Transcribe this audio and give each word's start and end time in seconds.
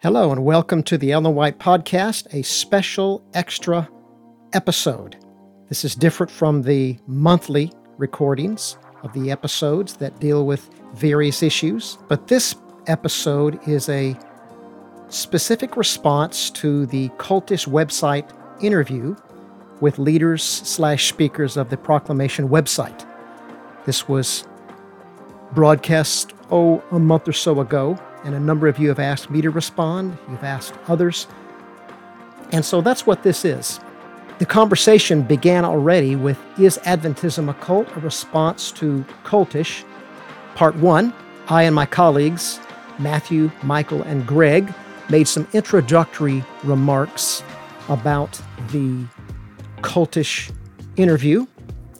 Hello, 0.00 0.30
and 0.30 0.44
welcome 0.44 0.84
to 0.84 0.96
the 0.96 1.10
Ellen 1.10 1.34
White 1.34 1.58
Podcast, 1.58 2.32
a 2.32 2.42
special 2.42 3.20
extra 3.34 3.88
episode. 4.52 5.16
This 5.68 5.84
is 5.84 5.96
different 5.96 6.30
from 6.30 6.62
the 6.62 6.96
monthly 7.08 7.72
recordings 7.96 8.78
of 9.02 9.12
the 9.12 9.32
episodes 9.32 9.94
that 9.94 10.20
deal 10.20 10.46
with 10.46 10.70
various 10.94 11.42
issues, 11.42 11.98
but 12.06 12.28
this 12.28 12.54
episode 12.86 13.58
is 13.66 13.88
a 13.88 14.16
specific 15.08 15.76
response 15.76 16.48
to 16.50 16.86
the 16.86 17.08
cultish 17.16 17.66
website 17.66 18.30
interview 18.62 19.16
with 19.80 19.98
leaders 19.98 20.44
slash 20.44 21.08
speakers 21.08 21.56
of 21.56 21.70
the 21.70 21.76
proclamation 21.76 22.48
website. 22.48 23.04
This 23.84 24.06
was 24.08 24.46
broadcast, 25.54 26.34
oh, 26.52 26.84
a 26.92 27.00
month 27.00 27.26
or 27.26 27.32
so 27.32 27.60
ago 27.60 27.98
and 28.28 28.36
a 28.36 28.40
number 28.40 28.68
of 28.68 28.78
you 28.78 28.88
have 28.90 28.98
asked 28.98 29.30
me 29.30 29.40
to 29.40 29.48
respond, 29.48 30.18
you've 30.28 30.44
asked 30.44 30.74
others. 30.86 31.26
And 32.52 32.62
so 32.62 32.82
that's 32.82 33.06
what 33.06 33.22
this 33.22 33.42
is. 33.42 33.80
The 34.38 34.44
conversation 34.44 35.22
began 35.22 35.64
already 35.64 36.14
with 36.14 36.38
Is 36.58 36.76
Adventism 36.84 37.48
a 37.48 37.54
Cult? 37.54 37.88
A 37.96 38.00
response 38.00 38.70
to 38.72 39.02
Cultish. 39.24 39.82
Part 40.54 40.76
one 40.76 41.14
I 41.48 41.62
and 41.62 41.74
my 41.74 41.86
colleagues, 41.86 42.60
Matthew, 42.98 43.50
Michael, 43.62 44.02
and 44.02 44.26
Greg, 44.26 44.74
made 45.08 45.26
some 45.26 45.48
introductory 45.54 46.44
remarks 46.64 47.42
about 47.88 48.38
the 48.72 49.06
cultish 49.78 50.54
interview. 50.96 51.46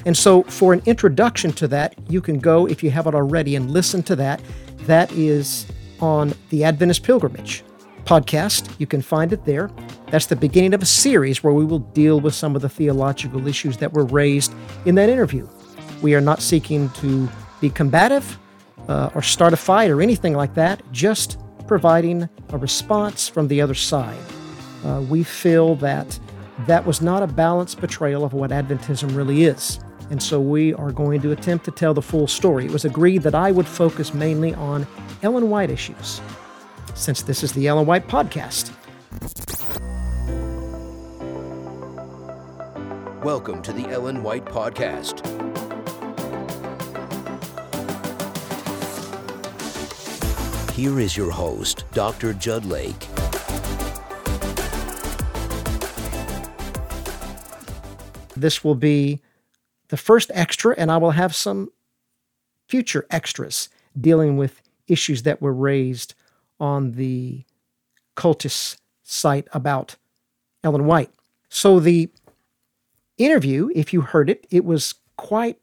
And 0.04 0.14
so, 0.14 0.42
for 0.42 0.74
an 0.74 0.82
introduction 0.84 1.52
to 1.52 1.68
that, 1.68 1.94
you 2.10 2.20
can 2.20 2.38
go, 2.38 2.66
if 2.66 2.82
you 2.82 2.90
haven't 2.90 3.14
already, 3.14 3.56
and 3.56 3.70
listen 3.70 4.02
to 4.02 4.16
that. 4.16 4.42
That 4.80 5.10
is 5.12 5.66
on 6.00 6.32
the 6.50 6.64
Adventist 6.64 7.02
Pilgrimage 7.02 7.64
podcast. 8.04 8.70
You 8.78 8.86
can 8.86 9.02
find 9.02 9.32
it 9.32 9.44
there. 9.44 9.70
That's 10.10 10.26
the 10.26 10.36
beginning 10.36 10.72
of 10.72 10.82
a 10.82 10.86
series 10.86 11.44
where 11.44 11.52
we 11.52 11.64
will 11.64 11.80
deal 11.80 12.20
with 12.20 12.34
some 12.34 12.56
of 12.56 12.62
the 12.62 12.68
theological 12.68 13.46
issues 13.46 13.76
that 13.78 13.92
were 13.92 14.04
raised 14.04 14.54
in 14.86 14.94
that 14.94 15.08
interview. 15.08 15.46
We 16.00 16.14
are 16.14 16.20
not 16.20 16.40
seeking 16.40 16.88
to 16.90 17.28
be 17.60 17.70
combative 17.70 18.38
uh, 18.88 19.10
or 19.14 19.22
start 19.22 19.52
a 19.52 19.56
fight 19.56 19.90
or 19.90 20.00
anything 20.00 20.34
like 20.34 20.54
that, 20.54 20.82
just 20.92 21.38
providing 21.66 22.28
a 22.48 22.56
response 22.56 23.28
from 23.28 23.48
the 23.48 23.60
other 23.60 23.74
side. 23.74 24.18
Uh, 24.84 25.04
we 25.08 25.22
feel 25.22 25.74
that 25.76 26.18
that 26.66 26.86
was 26.86 27.02
not 27.02 27.22
a 27.22 27.26
balanced 27.26 27.78
portrayal 27.78 28.24
of 28.24 28.32
what 28.32 28.50
Adventism 28.50 29.14
really 29.14 29.44
is. 29.44 29.80
And 30.10 30.22
so 30.22 30.40
we 30.40 30.72
are 30.72 30.90
going 30.90 31.20
to 31.20 31.32
attempt 31.32 31.66
to 31.66 31.70
tell 31.70 31.92
the 31.92 32.00
full 32.00 32.26
story. 32.26 32.64
It 32.64 32.70
was 32.70 32.86
agreed 32.86 33.22
that 33.24 33.34
I 33.34 33.52
would 33.52 33.66
focus 33.66 34.14
mainly 34.14 34.54
on 34.54 34.86
Ellen 35.22 35.50
White 35.50 35.70
issues, 35.70 36.22
since 36.94 37.20
this 37.20 37.42
is 37.42 37.52
the 37.52 37.66
Ellen 37.66 37.84
White 37.84 38.08
podcast. 38.08 38.72
Welcome 43.22 43.60
to 43.60 43.72
the 43.74 43.86
Ellen 43.90 44.22
White 44.22 44.46
Podcast. 44.46 45.26
Here 50.70 51.00
is 51.00 51.18
your 51.18 51.30
host, 51.30 51.84
Dr. 51.92 52.32
Jud 52.32 52.64
Lake. 52.64 53.06
This 58.34 58.64
will 58.64 58.76
be 58.76 59.20
the 59.88 59.96
first 59.96 60.30
extra, 60.34 60.74
and 60.78 60.90
I 60.90 60.96
will 60.96 61.12
have 61.12 61.34
some 61.34 61.70
future 62.66 63.06
extras 63.10 63.68
dealing 63.98 64.36
with 64.36 64.60
issues 64.86 65.22
that 65.22 65.40
were 65.40 65.54
raised 65.54 66.14
on 66.60 66.92
the 66.92 67.44
Cultish 68.16 68.76
site 69.02 69.48
about 69.52 69.96
Ellen 70.62 70.86
White. 70.86 71.10
So 71.48 71.80
the 71.80 72.10
interview, 73.16 73.70
if 73.74 73.92
you 73.92 74.02
heard 74.02 74.28
it, 74.28 74.46
it 74.50 74.64
was 74.64 74.94
quite 75.16 75.58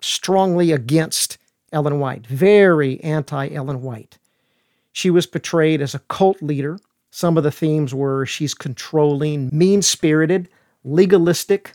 strongly 0.00 0.72
against 0.72 1.38
Ellen 1.72 1.98
White, 1.98 2.26
very 2.26 3.00
anti 3.00 3.48
Ellen 3.48 3.82
White. 3.82 4.18
She 4.92 5.08
was 5.10 5.26
portrayed 5.26 5.80
as 5.80 5.94
a 5.94 6.00
cult 6.00 6.42
leader. 6.42 6.78
Some 7.10 7.36
of 7.36 7.44
the 7.44 7.50
themes 7.50 7.94
were 7.94 8.26
she's 8.26 8.54
controlling, 8.54 9.48
mean 9.52 9.80
spirited, 9.80 10.48
legalistic, 10.84 11.72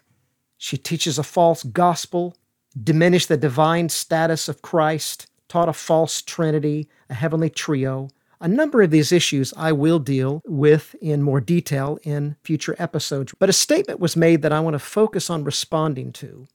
she 0.58 0.78
teaches 0.78 1.20
a 1.20 1.24
false 1.24 1.64
gospel, 1.64 2.36
diminished 2.82 3.30
the 3.30 3.38
divine 3.38 3.90
status 3.90 4.48
of 4.48 4.62
Christ, 4.62 5.28
taught 5.48 5.70
a 5.70 5.74
false 5.74 6.22
trinity, 6.22 6.90
a 7.10 7.14
heavenly 7.14 7.50
trio. 7.50 8.10
A 8.40 8.48
number 8.48 8.82
of 8.82 8.92
these 8.92 9.12
issues 9.12 9.54
I 9.58 9.72
will 9.72 9.98
deal 9.98 10.44
with 10.46 10.96
in 11.02 11.24
more 11.24 11.42
detail 11.42 11.98
in 12.04 12.36
future 12.44 12.76
episodes. 12.78 13.34
But 13.40 13.50
a 13.50 13.54
statement 13.54 14.00
was 14.00 14.16
made 14.16 14.44
that 14.44 14.52
I 14.52 14.60
want 14.60 14.76
to 14.76 14.80
focus 14.80 15.30
on 15.30 15.44
responding 15.44 16.12
to 16.14 16.48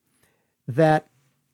that 0.68 1.08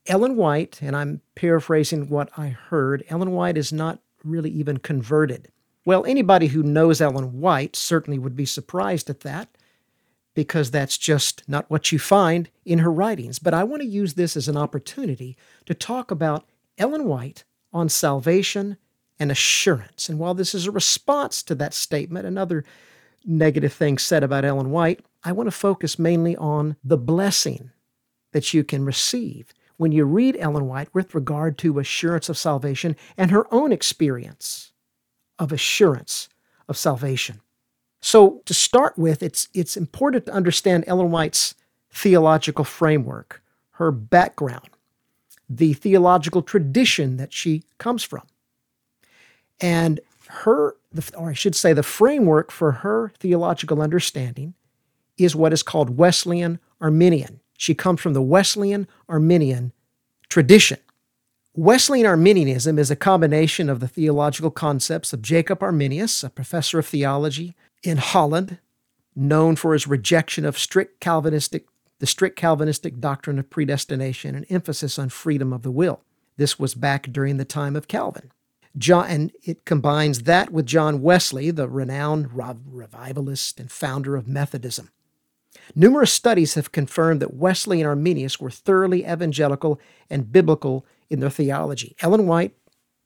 Ellen 0.07 0.35
White, 0.35 0.81
and 0.81 0.95
I'm 0.95 1.21
paraphrasing 1.35 2.09
what 2.09 2.29
I 2.37 2.47
heard, 2.49 3.03
Ellen 3.09 3.31
White 3.31 3.57
is 3.57 3.73
not 3.73 3.99
really 4.23 4.49
even 4.51 4.77
converted. 4.77 5.51
Well, 5.85 6.05
anybody 6.05 6.47
who 6.47 6.61
knows 6.61 7.01
Ellen 7.01 7.39
White 7.39 7.75
certainly 7.75 8.19
would 8.19 8.35
be 8.35 8.45
surprised 8.45 9.09
at 9.09 9.21
that 9.21 9.49
because 10.39 10.71
that's 10.71 10.97
just 10.97 11.43
not 11.49 11.69
what 11.69 11.91
you 11.91 11.99
find 11.99 12.49
in 12.63 12.79
her 12.79 12.89
writings. 12.89 13.39
But 13.39 13.53
I 13.53 13.65
want 13.65 13.81
to 13.81 13.87
use 13.89 14.13
this 14.13 14.37
as 14.37 14.47
an 14.47 14.55
opportunity 14.55 15.35
to 15.65 15.73
talk 15.73 16.11
about 16.11 16.45
Ellen 16.77 17.03
White 17.03 17.43
on 17.73 17.89
salvation 17.89 18.77
and 19.19 19.33
assurance. 19.33 20.07
And 20.07 20.17
while 20.17 20.33
this 20.33 20.55
is 20.55 20.65
a 20.65 20.71
response 20.71 21.43
to 21.43 21.55
that 21.55 21.73
statement, 21.73 22.25
another 22.25 22.63
negative 23.25 23.73
thing 23.73 23.97
said 23.97 24.23
about 24.23 24.45
Ellen 24.45 24.71
White, 24.71 25.01
I 25.25 25.33
want 25.33 25.47
to 25.47 25.51
focus 25.51 25.99
mainly 25.99 26.37
on 26.37 26.77
the 26.85 26.97
blessing 26.97 27.71
that 28.31 28.53
you 28.53 28.63
can 28.63 28.85
receive 28.85 29.53
when 29.75 29.91
you 29.91 30.05
read 30.05 30.37
Ellen 30.39 30.67
White 30.67 30.87
with 30.93 31.13
regard 31.13 31.57
to 31.57 31.79
assurance 31.79 32.29
of 32.29 32.37
salvation 32.37 32.95
and 33.17 33.29
her 33.29 33.53
own 33.53 33.73
experience 33.73 34.71
of 35.37 35.51
assurance 35.51 36.29
of 36.69 36.77
salvation. 36.77 37.41
So, 38.01 38.41
to 38.45 38.53
start 38.53 38.97
with, 38.97 39.21
it's, 39.21 39.49
it's 39.53 39.75
important 39.75 40.25
to 40.27 40.31
understand 40.31 40.85
Ellen 40.87 41.11
White's 41.11 41.55
theological 41.91 42.63
framework, 42.63 43.43
her 43.71 43.91
background, 43.91 44.69
the 45.49 45.73
theological 45.73 46.41
tradition 46.41 47.17
that 47.17 47.33
she 47.33 47.63
comes 47.77 48.03
from. 48.03 48.23
And 49.59 49.99
her, 50.27 50.75
or 51.17 51.29
I 51.31 51.33
should 51.33 51.55
say, 51.55 51.73
the 51.73 51.83
framework 51.83 52.51
for 52.51 52.71
her 52.71 53.11
theological 53.19 53.81
understanding 53.81 54.53
is 55.17 55.35
what 55.35 55.51
is 55.51 55.63
called 55.63 55.97
Wesleyan 55.97 56.59
Arminian. 56.79 57.41
She 57.57 57.73
comes 57.73 57.99
from 57.99 58.13
the 58.13 58.21
Wesleyan 58.21 58.87
Arminian 59.09 59.73
tradition. 60.29 60.77
Wesleyan 61.55 62.05
Arminianism 62.05 62.79
is 62.79 62.89
a 62.89 62.95
combination 62.95 63.69
of 63.69 63.81
the 63.81 63.87
theological 63.87 64.51
concepts 64.51 65.11
of 65.11 65.21
Jacob 65.21 65.61
Arminius, 65.61 66.23
a 66.23 66.29
professor 66.29 66.79
of 66.79 66.85
theology 66.85 67.55
in 67.83 67.97
Holland, 67.97 68.59
known 69.15 69.55
for 69.55 69.73
his 69.73 69.87
rejection 69.87 70.45
of 70.45 70.57
strict 70.57 70.99
Calvinistic, 70.99 71.65
the 71.99 72.07
strict 72.07 72.35
Calvinistic 72.35 72.99
doctrine 72.99 73.39
of 73.39 73.49
predestination 73.49 74.35
and 74.35 74.45
emphasis 74.49 74.97
on 74.97 75.09
freedom 75.09 75.51
of 75.51 75.63
the 75.63 75.71
will. 75.71 76.01
This 76.37 76.57
was 76.57 76.73
back 76.73 77.11
during 77.11 77.37
the 77.37 77.45
time 77.45 77.75
of 77.75 77.87
Calvin. 77.87 78.31
John, 78.77 79.05
and 79.07 79.31
it 79.43 79.65
combines 79.65 80.23
that 80.23 80.51
with 80.51 80.65
John 80.65 81.01
Wesley, 81.01 81.51
the 81.51 81.67
renowned 81.67 82.29
revivalist 82.33 83.59
and 83.59 83.71
founder 83.71 84.15
of 84.15 84.27
Methodism. 84.27 84.89
Numerous 85.75 86.13
studies 86.13 86.53
have 86.53 86.71
confirmed 86.71 87.21
that 87.21 87.33
Wesley 87.33 87.81
and 87.81 87.87
Arminius 87.87 88.39
were 88.39 88.51
thoroughly 88.51 89.05
evangelical 89.05 89.79
and 90.09 90.31
biblical 90.31 90.85
in 91.09 91.19
their 91.19 91.29
theology. 91.29 91.95
Ellen 92.01 92.27
White 92.27 92.55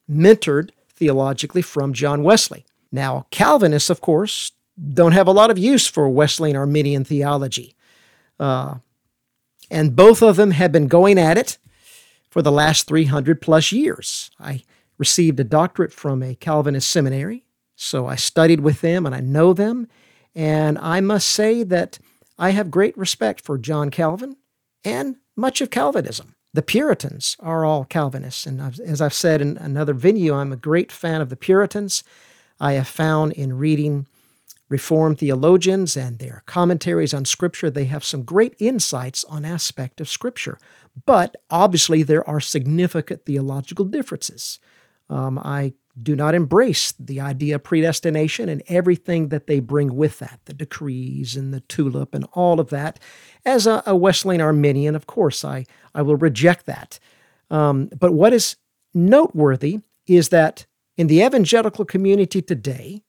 mentored 0.10 0.72
theologically 0.94 1.62
from 1.62 1.94
John 1.94 2.24
Wesley. 2.24 2.66
Now, 2.92 3.26
Calvinists, 3.32 3.90
of 3.90 4.02
course, 4.02 4.52
don't 4.94 5.12
have 5.12 5.28
a 5.28 5.32
lot 5.32 5.52
of 5.52 5.58
use 5.58 5.88
for 5.88 6.10
Wesleyan 6.10 6.56
Arminian 6.56 7.04
theology. 7.04 7.76
Uh, 8.40 8.76
and 9.70 9.96
both 9.96 10.22
of 10.22 10.36
them 10.36 10.52
have 10.52 10.72
been 10.72 10.88
going 10.88 11.18
at 11.18 11.38
it 11.38 11.58
for 12.30 12.42
the 12.42 12.52
last 12.52 12.88
300 12.88 13.42
plus 13.42 13.72
years. 13.72 14.32
I 14.40 14.64
received 14.98 15.40
a 15.40 15.44
doctorate 15.44 15.94
from 15.94 16.24
a 16.24 16.36
Calvinist 16.36 16.90
seminary, 16.90 17.46
so 17.76 18.08
I 18.08 18.16
studied 18.16 18.62
with 18.62 18.82
them 18.82 19.06
and 19.06 19.14
I 19.14 19.20
know 19.20 19.54
them. 19.54 19.88
And 20.36 20.78
I 20.80 21.00
must 21.00 21.30
say 21.30 21.64
that 21.64 22.00
I 22.40 22.52
have 22.52 22.72
great 22.72 22.98
respect 22.98 23.42
for 23.42 23.58
John 23.58 23.92
Calvin 23.92 24.38
and 24.84 25.18
much 25.36 25.62
of 25.62 25.70
Calvinism. 25.70 26.36
The 26.54 26.62
Puritans 26.62 27.36
are 27.40 27.66
all 27.66 27.86
Calvinists. 27.86 28.46
And 28.46 28.62
as 28.62 29.02
I've 29.02 29.14
said 29.14 29.42
in 29.42 29.58
another 29.58 29.94
venue, 29.94 30.34
I'm 30.34 30.52
a 30.52 30.58
great 30.58 30.92
fan 30.92 31.22
of 31.22 31.30
the 31.30 31.36
Puritans. 31.36 32.04
I 32.60 32.74
have 32.74 32.88
found 32.88 33.34
in 33.34 33.58
reading 33.58 34.08
Reformed 34.70 35.20
theologians 35.20 35.96
and 35.96 36.20
their 36.20 36.44
commentaries 36.46 37.14
on 37.14 37.26
Scripture, 37.26 37.70
they 37.70 37.86
have 37.86 38.04
some 38.04 38.24
great 38.24 38.56
insights 38.60 39.24
on 39.26 39.46
aspect 39.46 40.02
of 40.02 40.10
Scripture. 40.10 40.58
But 41.06 41.36
obviously, 41.50 42.02
there 42.02 42.28
are 42.28 42.40
significant 42.40 43.26
theological 43.26 43.86
differences. 43.86 44.60
Um, 45.10 45.38
I 45.38 45.74
do 46.02 46.16
not 46.16 46.34
embrace 46.34 46.94
the 46.94 47.20
idea 47.20 47.56
of 47.56 47.64
predestination 47.64 48.50
and 48.50 48.64
everything 48.68 49.30
that 49.30 49.46
they 49.46 49.60
bring 49.60 49.96
with 49.96 50.20
that 50.20 50.40
the 50.46 50.54
decrees 50.54 51.36
and 51.36 51.54
the 51.54 51.60
tulip 51.62 52.16
and 52.16 52.26
all 52.34 52.60
of 52.60 52.70
that. 52.70 53.00
As 53.46 53.68
a, 53.68 53.84
a 53.86 53.96
Wesleyan 53.96 54.42
Arminian, 54.42 54.96
of 54.96 55.06
course, 55.06 55.46
I, 55.46 55.66
I 55.94 56.02
will 56.02 56.16
reject 56.16 56.66
that. 56.66 57.00
Um, 57.52 57.90
but 58.00 58.14
what 58.14 58.34
is 58.34 58.56
noteworthy 58.94 59.82
is 60.08 60.30
that 60.30 60.66
in 60.98 61.08
the 61.08 61.22
evangelical 61.22 61.86
community 61.86 62.42
today, 62.42 63.04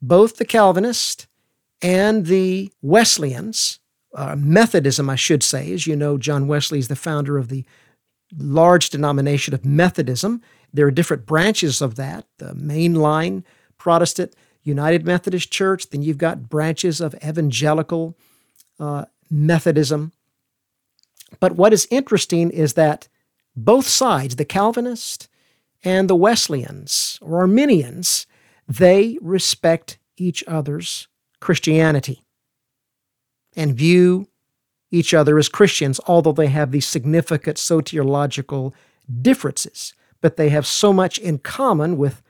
both 0.00 0.36
the 0.36 0.44
Calvinists 0.44 1.26
and 1.82 2.26
the 2.26 2.72
Wesleyans, 2.82 3.78
uh, 4.14 4.36
Methodism, 4.36 5.08
I 5.08 5.16
should 5.16 5.42
say, 5.42 5.72
as 5.72 5.86
you 5.86 5.96
know, 5.96 6.18
John 6.18 6.46
Wesley 6.46 6.78
is 6.78 6.88
the 6.88 6.96
founder 6.96 7.38
of 7.38 7.48
the 7.48 7.64
large 8.36 8.90
denomination 8.90 9.54
of 9.54 9.64
Methodism. 9.64 10.42
There 10.72 10.86
are 10.86 10.90
different 10.90 11.26
branches 11.26 11.80
of 11.80 11.94
that 11.96 12.26
the 12.38 12.52
mainline 12.54 13.44
Protestant 13.78 14.34
United 14.62 15.06
Methodist 15.06 15.50
Church, 15.50 15.88
then 15.90 16.02
you've 16.02 16.18
got 16.18 16.48
branches 16.48 17.00
of 17.00 17.14
evangelical 17.24 18.16
uh, 18.78 19.06
Methodism. 19.30 20.12
But 21.40 21.52
what 21.52 21.72
is 21.72 21.88
interesting 21.90 22.50
is 22.50 22.74
that 22.74 23.08
both 23.56 23.86
sides, 23.86 24.36
the 24.36 24.44
Calvinists 24.44 25.28
and 25.84 26.08
the 26.08 26.16
Wesleyans 26.16 27.18
or 27.22 27.40
Arminians, 27.40 28.26
they 28.68 29.18
respect 29.22 29.98
each 30.16 30.44
other's 30.46 31.08
Christianity 31.40 32.22
and 33.56 33.74
view 33.74 34.28
each 34.90 35.14
other 35.14 35.38
as 35.38 35.48
Christians, 35.48 36.00
although 36.06 36.32
they 36.32 36.46
have 36.48 36.70
these 36.70 36.86
significant 36.86 37.56
soteriological 37.56 38.72
differences. 39.22 39.94
But 40.20 40.36
they 40.36 40.50
have 40.50 40.66
so 40.66 40.92
much 40.92 41.18
in 41.18 41.38
common 41.38 41.96
with 41.96 42.22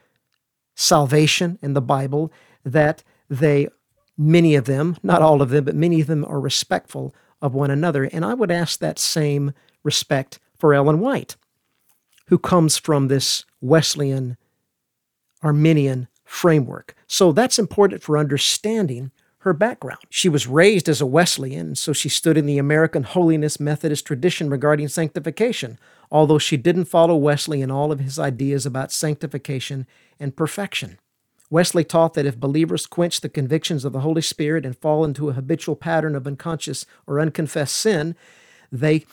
salvation 0.74 1.58
in 1.60 1.74
the 1.74 1.80
Bible 1.80 2.32
that 2.64 3.02
they, 3.28 3.68
many 4.16 4.54
of 4.54 4.66
them, 4.66 4.96
not 5.02 5.22
all 5.22 5.42
of 5.42 5.50
them, 5.50 5.64
but 5.64 5.74
many 5.74 6.00
of 6.00 6.06
them 6.06 6.24
are 6.24 6.40
respectful 6.40 7.14
of 7.40 7.54
one 7.54 7.70
another. 7.70 8.04
And 8.04 8.24
I 8.24 8.34
would 8.34 8.50
ask 8.50 8.78
that 8.78 8.98
same 8.98 9.52
respect 9.82 10.38
for 10.56 10.74
Ellen 10.74 11.00
White, 11.00 11.36
who 12.26 12.38
comes 12.38 12.76
from 12.76 13.08
this 13.08 13.44
Wesleyan 13.60 14.36
Arminian 15.42 16.08
framework. 16.28 16.94
So 17.06 17.32
that's 17.32 17.58
important 17.58 18.02
for 18.02 18.18
understanding 18.18 19.10
her 19.38 19.54
background. 19.54 20.00
She 20.10 20.28
was 20.28 20.46
raised 20.46 20.88
as 20.88 21.00
a 21.00 21.06
Wesleyan, 21.06 21.74
so 21.74 21.92
she 21.92 22.08
stood 22.08 22.36
in 22.36 22.44
the 22.44 22.58
American 22.58 23.02
Holiness 23.02 23.58
Methodist 23.58 24.06
tradition 24.06 24.50
regarding 24.50 24.88
sanctification, 24.88 25.78
although 26.10 26.38
she 26.38 26.56
didn't 26.56 26.84
follow 26.84 27.16
Wesley 27.16 27.62
in 27.62 27.70
all 27.70 27.90
of 27.90 28.00
his 28.00 28.18
ideas 28.18 28.66
about 28.66 28.92
sanctification 28.92 29.86
and 30.20 30.36
perfection. 30.36 30.98
Wesley 31.50 31.82
taught 31.82 32.12
that 32.12 32.26
if 32.26 32.38
believers 32.38 32.86
quench 32.86 33.22
the 33.22 33.30
convictions 33.30 33.86
of 33.86 33.94
the 33.94 34.00
Holy 34.00 34.20
Spirit 34.20 34.66
and 34.66 34.76
fall 34.76 35.04
into 35.04 35.30
a 35.30 35.32
habitual 35.32 35.76
pattern 35.76 36.14
of 36.14 36.26
unconscious 36.26 36.84
or 37.06 37.20
unconfessed 37.20 37.74
sin, 37.74 38.14
they 38.70 39.06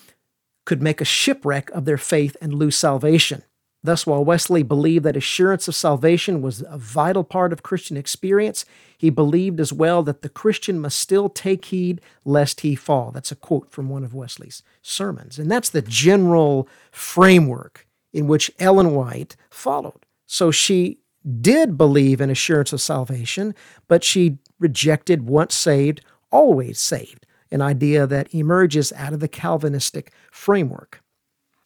could 0.65 0.81
make 0.81 0.99
a 0.99 1.05
shipwreck 1.05 1.69
of 1.69 1.85
their 1.85 1.97
faith 1.97 2.35
and 2.41 2.53
lose 2.53 2.75
salvation. 2.75 3.43
Thus, 3.85 4.07
while 4.07 4.25
Wesley 4.25 4.63
believed 4.63 5.05
that 5.05 5.15
assurance 5.15 5.67
of 5.67 5.75
salvation 5.75 6.41
was 6.41 6.63
a 6.67 6.77
vital 6.77 7.23
part 7.23 7.53
of 7.53 7.61
Christian 7.61 7.97
experience, 7.97 8.65
he 8.97 9.09
believed 9.09 9.59
as 9.59 9.71
well 9.71 10.01
that 10.03 10.23
the 10.23 10.29
Christian 10.29 10.79
must 10.79 10.97
still 10.97 11.29
take 11.29 11.65
heed 11.65 12.01
lest 12.23 12.61
he 12.61 12.75
fall. 12.75 13.11
That's 13.11 13.31
a 13.31 13.35
quote 13.35 13.71
from 13.71 13.89
one 13.89 14.03
of 14.03 14.13
Wesley's 14.13 14.63
sermons. 14.81 15.37
And 15.37 15.51
that's 15.51 15.69
the 15.69 15.83
general 15.83 16.67
framework 16.91 17.85
in 18.11 18.27
which 18.27 18.51
Ellen 18.57 18.95
White 18.95 19.35
followed. 19.51 20.05
So 20.25 20.49
she 20.49 20.99
did 21.41 21.77
believe 21.77 22.21
in 22.21 22.29
assurance 22.29 22.73
of 22.73 22.81
salvation, 22.81 23.53
but 23.87 24.03
she 24.03 24.39
rejected 24.59 25.27
once 25.27 25.53
saved, 25.53 26.01
always 26.31 26.79
saved, 26.79 27.25
an 27.51 27.61
idea 27.61 28.07
that 28.07 28.33
emerges 28.33 28.91
out 28.93 29.13
of 29.13 29.19
the 29.19 29.27
Calvinistic 29.27 30.11
framework. 30.31 31.01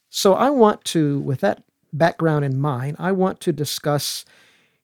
So 0.09 0.33
I 0.33 0.49
want 0.49 0.83
to, 0.85 1.19
with 1.19 1.39
that 1.41 1.63
background 1.93 2.45
in 2.45 2.59
mind, 2.59 2.97
I 2.99 3.11
want 3.11 3.39
to 3.41 3.53
discuss 3.53 4.25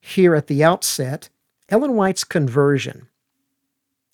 here 0.00 0.34
at 0.34 0.46
the 0.46 0.62
outset 0.62 1.28
Ellen 1.68 1.94
White's 1.94 2.24
conversion. 2.24 3.08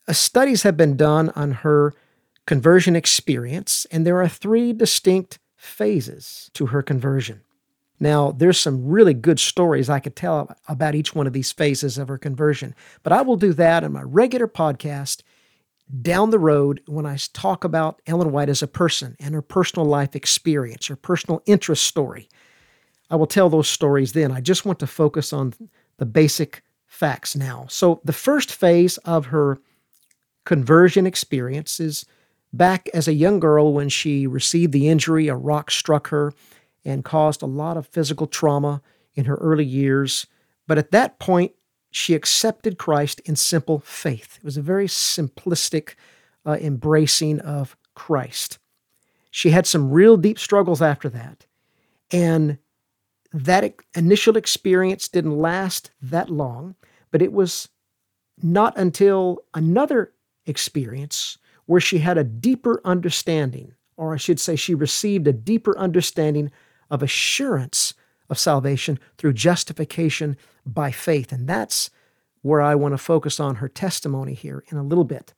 Uh, 0.08 0.12
studies 0.12 0.62
have 0.62 0.76
been 0.76 0.96
done 0.96 1.30
on 1.30 1.52
her 1.52 1.94
conversion 2.46 2.96
experience, 2.96 3.86
and 3.90 4.06
there 4.06 4.20
are 4.20 4.28
three 4.28 4.72
distinct 4.72 5.38
phases 5.56 6.50
to 6.54 6.66
her 6.66 6.82
conversion. 6.82 7.42
Now, 8.00 8.32
there's 8.32 8.58
some 8.58 8.88
really 8.88 9.14
good 9.14 9.38
stories 9.38 9.88
I 9.88 10.00
could 10.00 10.16
tell 10.16 10.56
about 10.66 10.96
each 10.96 11.14
one 11.14 11.28
of 11.28 11.32
these 11.32 11.52
phases 11.52 11.98
of 11.98 12.08
her 12.08 12.18
conversion, 12.18 12.74
but 13.04 13.12
I 13.12 13.22
will 13.22 13.36
do 13.36 13.52
that 13.52 13.84
in 13.84 13.92
my 13.92 14.02
regular 14.02 14.48
podcast 14.48 15.22
down 16.00 16.30
the 16.30 16.38
road 16.38 16.80
when 16.86 17.06
I 17.06 17.16
talk 17.32 17.64
about 17.64 18.00
Ellen 18.06 18.32
White 18.32 18.48
as 18.48 18.62
a 18.62 18.66
person 18.66 19.14
and 19.20 19.34
her 19.34 19.42
personal 19.42 19.86
life 19.86 20.16
experience, 20.16 20.86
her 20.86 20.96
personal 20.96 21.42
interest 21.46 21.84
story. 21.84 22.28
I 23.12 23.16
will 23.16 23.26
tell 23.26 23.50
those 23.50 23.68
stories 23.68 24.14
then. 24.14 24.32
I 24.32 24.40
just 24.40 24.64
want 24.64 24.78
to 24.78 24.86
focus 24.86 25.34
on 25.34 25.52
the 25.98 26.06
basic 26.06 26.62
facts 26.86 27.36
now. 27.36 27.66
So, 27.68 28.00
the 28.04 28.12
first 28.14 28.50
phase 28.50 28.96
of 28.98 29.26
her 29.26 29.58
conversion 30.46 31.06
experience 31.06 31.78
is 31.78 32.06
back 32.54 32.88
as 32.94 33.06
a 33.06 33.12
young 33.12 33.38
girl 33.38 33.74
when 33.74 33.90
she 33.90 34.26
received 34.26 34.72
the 34.72 34.88
injury. 34.88 35.28
A 35.28 35.36
rock 35.36 35.70
struck 35.70 36.08
her 36.08 36.32
and 36.86 37.04
caused 37.04 37.42
a 37.42 37.46
lot 37.46 37.76
of 37.76 37.86
physical 37.86 38.26
trauma 38.26 38.80
in 39.14 39.26
her 39.26 39.36
early 39.36 39.64
years. 39.64 40.26
But 40.66 40.78
at 40.78 40.90
that 40.92 41.18
point, 41.18 41.52
she 41.90 42.14
accepted 42.14 42.78
Christ 42.78 43.20
in 43.26 43.36
simple 43.36 43.80
faith. 43.80 44.38
It 44.38 44.44
was 44.44 44.56
a 44.56 44.62
very 44.62 44.86
simplistic 44.86 45.96
uh, 46.46 46.56
embracing 46.62 47.40
of 47.40 47.76
Christ. 47.94 48.58
She 49.30 49.50
had 49.50 49.66
some 49.66 49.90
real 49.90 50.16
deep 50.16 50.38
struggles 50.38 50.80
after 50.80 51.10
that. 51.10 51.44
And 52.10 52.58
that 53.32 53.74
initial 53.94 54.36
experience 54.36 55.08
didn't 55.08 55.38
last 55.38 55.90
that 56.00 56.28
long, 56.28 56.74
but 57.10 57.22
it 57.22 57.32
was 57.32 57.68
not 58.42 58.76
until 58.76 59.38
another 59.54 60.12
experience 60.46 61.38
where 61.66 61.80
she 61.80 61.98
had 61.98 62.18
a 62.18 62.24
deeper 62.24 62.80
understanding, 62.84 63.72
or 63.96 64.14
I 64.14 64.16
should 64.16 64.40
say, 64.40 64.56
she 64.56 64.74
received 64.74 65.26
a 65.26 65.32
deeper 65.32 65.76
understanding 65.78 66.50
of 66.90 67.02
assurance 67.02 67.94
of 68.28 68.38
salvation 68.38 68.98
through 69.18 69.34
justification 69.34 70.36
by 70.66 70.90
faith. 70.90 71.32
And 71.32 71.48
that's 71.48 71.90
where 72.42 72.60
I 72.60 72.74
want 72.74 72.92
to 72.92 72.98
focus 72.98 73.38
on 73.38 73.56
her 73.56 73.68
testimony 73.68 74.34
here 74.34 74.64
in 74.68 74.76
a 74.76 74.82
little 74.82 75.04
bit. 75.04 75.32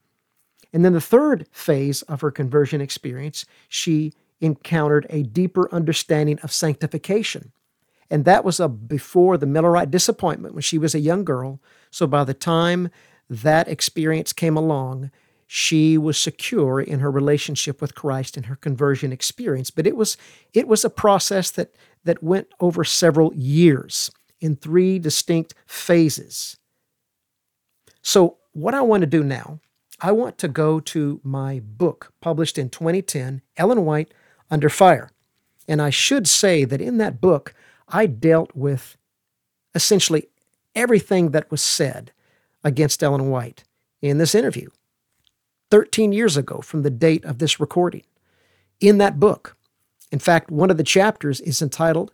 And 0.73 0.85
then 0.85 0.93
the 0.93 1.01
third 1.01 1.47
phase 1.53 2.03
of 2.03 2.21
her 2.23 2.31
conversion 2.31 2.81
experience, 2.81 3.45
she 3.69 4.13
encountered 4.41 5.07
a 5.11 5.23
deeper 5.23 5.73
understanding 5.73 6.39
of 6.41 6.53
sanctification. 6.53 7.53
And 8.11 8.25
that 8.25 8.45
was 8.45 8.61
a 8.61 8.69
before 8.69 9.37
the 9.37 9.47
Millerite 9.47 9.91
disappointment 9.91 10.55
when 10.55 10.63
she 10.63 10.79
was 10.79 10.95
a 10.95 11.01
young 11.01 11.25
girl. 11.25 11.61
So 11.91 12.07
by 12.07 12.25
the 12.25 12.35
time 12.35 12.91
that 13.29 13.69
experience 13.69 14.33
came 14.33 14.57
along, 14.57 15.11
she 15.47 15.97
was 15.99 16.19
secure 16.19 16.81
in 16.81 17.01
her 17.01 17.11
relationship 17.11 17.81
with 17.81 17.95
Christ 17.95 18.37
and 18.37 18.47
her 18.47 18.57
conversion 18.57 19.13
experience. 19.13 19.71
But 19.71 19.87
it 19.87 19.97
was 19.97 20.17
it 20.53 20.69
was 20.69 20.85
a 20.85 20.91
process 20.91 21.51
that 21.53 21.75
that 22.05 22.23
went 22.23 22.49
over 22.61 22.85
several 22.85 23.33
years 23.35 24.11
in 24.41 24.57
three 24.57 24.99
distinct 24.99 25.55
phases. 25.67 26.57
So 28.03 28.39
what 28.53 28.75
I 28.75 28.83
want 28.83 29.01
to 29.01 29.07
do 29.07 29.25
now, 29.25 29.61
I 30.01 30.13
want 30.13 30.39
to 30.39 30.49
go 30.49 30.81
to 30.81 31.21
my 31.25 31.61
book 31.65 32.13
published 32.21 32.59
in 32.59 32.69
2010, 32.69 33.43
Ellen 33.57 33.85
White 33.85 34.13
Under 34.51 34.69
Fire. 34.69 35.11
And 35.67 35.81
I 35.81 35.91
should 35.91 36.29
say 36.29 36.65
that 36.65 36.81
in 36.81 36.99
that 36.99 37.21
book, 37.21 37.55
I 37.95 38.07
dealt 38.07 38.51
with 38.57 38.97
essentially 39.73 40.27
everything 40.75 41.31
that 41.31 41.49
was 41.49 41.63
said 41.63 42.11
against 42.65 43.05
Ellen 43.05 43.31
White 43.31 43.63
in 44.03 44.19
this 44.19 44.35
interview 44.35 44.69
13 45.71 46.11
years 46.11 46.37
ago 46.37 46.61
from 46.61 46.83
the 46.83 46.91
date 46.91 47.25
of 47.25 47.39
this 47.39 47.61
recording. 47.61 48.03
In 48.81 48.99
that 48.99 49.21
book, 49.21 49.57
in 50.11 50.19
fact, 50.19 50.51
one 50.51 50.73
of 50.73 50.77
the 50.77 50.83
chapters 50.83 51.41
is 51.41 51.63
entitled 51.63 52.13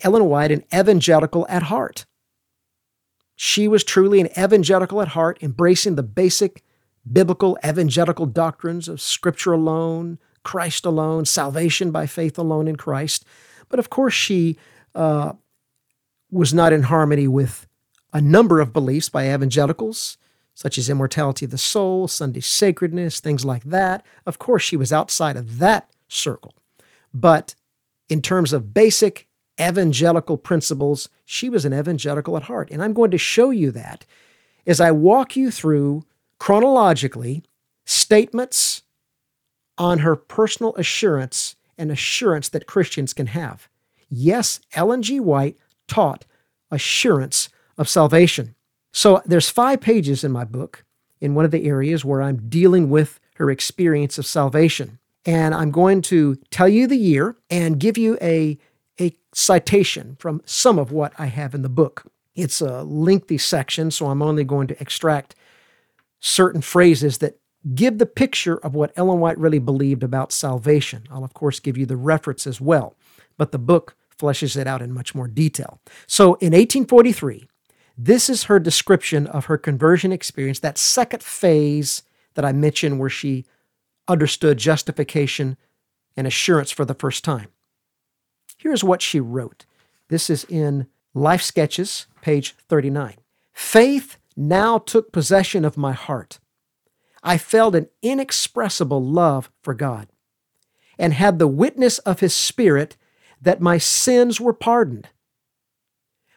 Ellen 0.00 0.24
White, 0.24 0.50
an 0.50 0.64
evangelical 0.74 1.46
at 1.50 1.64
heart. 1.64 2.06
She 3.34 3.68
was 3.68 3.84
truly 3.84 4.20
an 4.20 4.28
evangelical 4.38 5.02
at 5.02 5.08
heart, 5.08 5.38
embracing 5.42 5.96
the 5.96 6.02
basic 6.02 6.64
biblical 7.10 7.58
evangelical 7.62 8.24
doctrines 8.24 8.88
of 8.88 9.02
Scripture 9.02 9.52
alone, 9.52 10.18
Christ 10.44 10.86
alone, 10.86 11.26
salvation 11.26 11.90
by 11.90 12.06
faith 12.06 12.38
alone 12.38 12.68
in 12.68 12.76
Christ, 12.76 13.26
but 13.68 13.78
of 13.78 13.90
course, 13.90 14.14
she 14.14 14.56
uh, 14.94 15.32
was 16.30 16.54
not 16.54 16.72
in 16.72 16.84
harmony 16.84 17.28
with 17.28 17.66
a 18.12 18.20
number 18.20 18.60
of 18.60 18.72
beliefs 18.72 19.08
by 19.08 19.32
evangelicals, 19.32 20.18
such 20.54 20.78
as 20.78 20.88
immortality 20.88 21.44
of 21.44 21.50
the 21.50 21.58
soul, 21.58 22.08
Sunday 22.08 22.40
sacredness, 22.40 23.20
things 23.20 23.44
like 23.44 23.64
that. 23.64 24.04
Of 24.24 24.38
course, 24.38 24.62
she 24.62 24.76
was 24.76 24.92
outside 24.92 25.36
of 25.36 25.58
that 25.58 25.90
circle. 26.08 26.54
But 27.12 27.54
in 28.08 28.22
terms 28.22 28.52
of 28.52 28.72
basic 28.72 29.28
evangelical 29.60 30.36
principles. 30.36 31.08
She 31.24 31.48
was 31.48 31.64
an 31.64 31.74
evangelical 31.74 32.36
at 32.36 32.44
heart. 32.44 32.70
And 32.70 32.82
I'm 32.82 32.92
going 32.92 33.10
to 33.10 33.18
show 33.18 33.50
you 33.50 33.70
that 33.72 34.04
as 34.66 34.80
I 34.80 34.90
walk 34.90 35.36
you 35.36 35.50
through 35.50 36.04
chronologically 36.38 37.42
statements 37.84 38.82
on 39.78 40.00
her 40.00 40.16
personal 40.16 40.74
assurance 40.76 41.55
and 41.78 41.90
assurance 41.90 42.48
that 42.50 42.66
Christians 42.66 43.12
can 43.12 43.28
have. 43.28 43.68
Yes, 44.08 44.60
Ellen 44.72 45.02
G. 45.02 45.20
White 45.20 45.56
taught 45.88 46.24
assurance 46.70 47.48
of 47.78 47.88
salvation. 47.88 48.54
So 48.92 49.22
there's 49.26 49.50
five 49.50 49.80
pages 49.80 50.24
in 50.24 50.32
my 50.32 50.44
book 50.44 50.84
in 51.20 51.34
one 51.34 51.44
of 51.44 51.50
the 51.50 51.66
areas 51.66 52.04
where 52.04 52.22
I'm 52.22 52.48
dealing 52.48 52.88
with 52.90 53.20
her 53.34 53.50
experience 53.50 54.18
of 54.18 54.26
salvation. 54.26 54.98
And 55.24 55.54
I'm 55.54 55.70
going 55.70 56.02
to 56.02 56.36
tell 56.50 56.68
you 56.68 56.86
the 56.86 56.96
year 56.96 57.36
and 57.50 57.80
give 57.80 57.98
you 57.98 58.16
a, 58.22 58.58
a 59.00 59.16
citation 59.34 60.16
from 60.18 60.40
some 60.46 60.78
of 60.78 60.92
what 60.92 61.12
I 61.18 61.26
have 61.26 61.54
in 61.54 61.62
the 61.62 61.68
book. 61.68 62.04
It's 62.34 62.60
a 62.60 62.82
lengthy 62.82 63.38
section, 63.38 63.90
so 63.90 64.06
I'm 64.06 64.22
only 64.22 64.44
going 64.44 64.68
to 64.68 64.80
extract 64.80 65.34
certain 66.20 66.60
phrases 66.60 67.18
that 67.18 67.38
give 67.74 67.98
the 67.98 68.06
picture 68.06 68.56
of 68.58 68.74
what 68.74 68.92
Ellen 68.96 69.20
White 69.20 69.38
really 69.38 69.58
believed 69.58 70.02
about 70.02 70.32
salvation. 70.32 71.04
I'll, 71.10 71.24
of 71.24 71.34
course, 71.34 71.60
give 71.60 71.76
you 71.76 71.86
the 71.86 71.96
reference 71.96 72.46
as 72.46 72.60
well, 72.60 72.96
but 73.36 73.52
the 73.52 73.58
book 73.58 73.96
fleshes 74.18 74.56
it 74.56 74.66
out 74.66 74.82
in 74.82 74.92
much 74.92 75.14
more 75.14 75.28
detail. 75.28 75.80
So 76.06 76.34
in 76.34 76.52
1843, 76.52 77.48
this 77.98 78.28
is 78.28 78.44
her 78.44 78.58
description 78.58 79.26
of 79.26 79.46
her 79.46 79.58
conversion 79.58 80.12
experience, 80.12 80.60
that 80.60 80.78
second 80.78 81.22
phase 81.22 82.02
that 82.34 82.44
I 82.44 82.52
mentioned 82.52 82.98
where 82.98 83.10
she 83.10 83.44
understood 84.08 84.58
justification 84.58 85.56
and 86.16 86.26
assurance 86.26 86.70
for 86.70 86.84
the 86.84 86.94
first 86.94 87.24
time. 87.24 87.48
Here's 88.58 88.84
what 88.84 89.02
she 89.02 89.20
wrote. 89.20 89.66
This 90.08 90.30
is 90.30 90.44
in 90.44 90.86
Life 91.14 91.42
Sketches, 91.42 92.06
page 92.20 92.54
39. 92.68 93.16
Faith 93.52 94.18
now 94.36 94.78
took 94.78 95.12
possession 95.12 95.64
of 95.64 95.76
my 95.76 95.92
heart. 95.92 96.38
I 97.26 97.38
felt 97.38 97.74
an 97.74 97.88
inexpressible 98.02 99.04
love 99.04 99.50
for 99.60 99.74
God 99.74 100.06
and 100.96 101.12
had 101.12 101.40
the 101.40 101.48
witness 101.48 101.98
of 101.98 102.20
His 102.20 102.32
Spirit 102.32 102.96
that 103.42 103.60
my 103.60 103.78
sins 103.78 104.40
were 104.40 104.52
pardoned. 104.52 105.08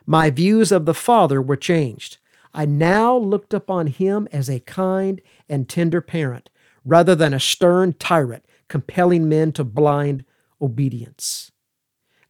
My 0.08 0.32
views 0.32 0.72
of 0.72 0.86
the 0.86 0.96
Father 0.96 1.40
were 1.44 1.56
changed. 1.56 2.18
I 2.56 2.66
now 2.66 3.16
looked 3.16 3.54
upon 3.54 3.86
Him 3.86 4.28
as 4.32 4.50
a 4.50 4.62
kind 4.62 5.22
and 5.48 5.70
tender 5.70 6.02
parent 6.02 6.50
rather 6.84 7.14
than 7.14 7.36
a 7.36 7.40
stern 7.40 7.94
tyrant 7.94 8.44
compelling 8.68 9.30
men 9.30 9.52
to 9.52 9.64
blind 9.64 10.26
obedience. 10.60 11.52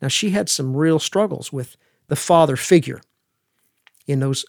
Now, 0.01 0.09
she 0.09 0.31
had 0.31 0.49
some 0.49 0.75
real 0.75 0.99
struggles 0.99 1.53
with 1.53 1.77
the 2.07 2.17
father 2.17 2.57
figure 2.57 2.99
in 4.05 4.19
those 4.19 4.45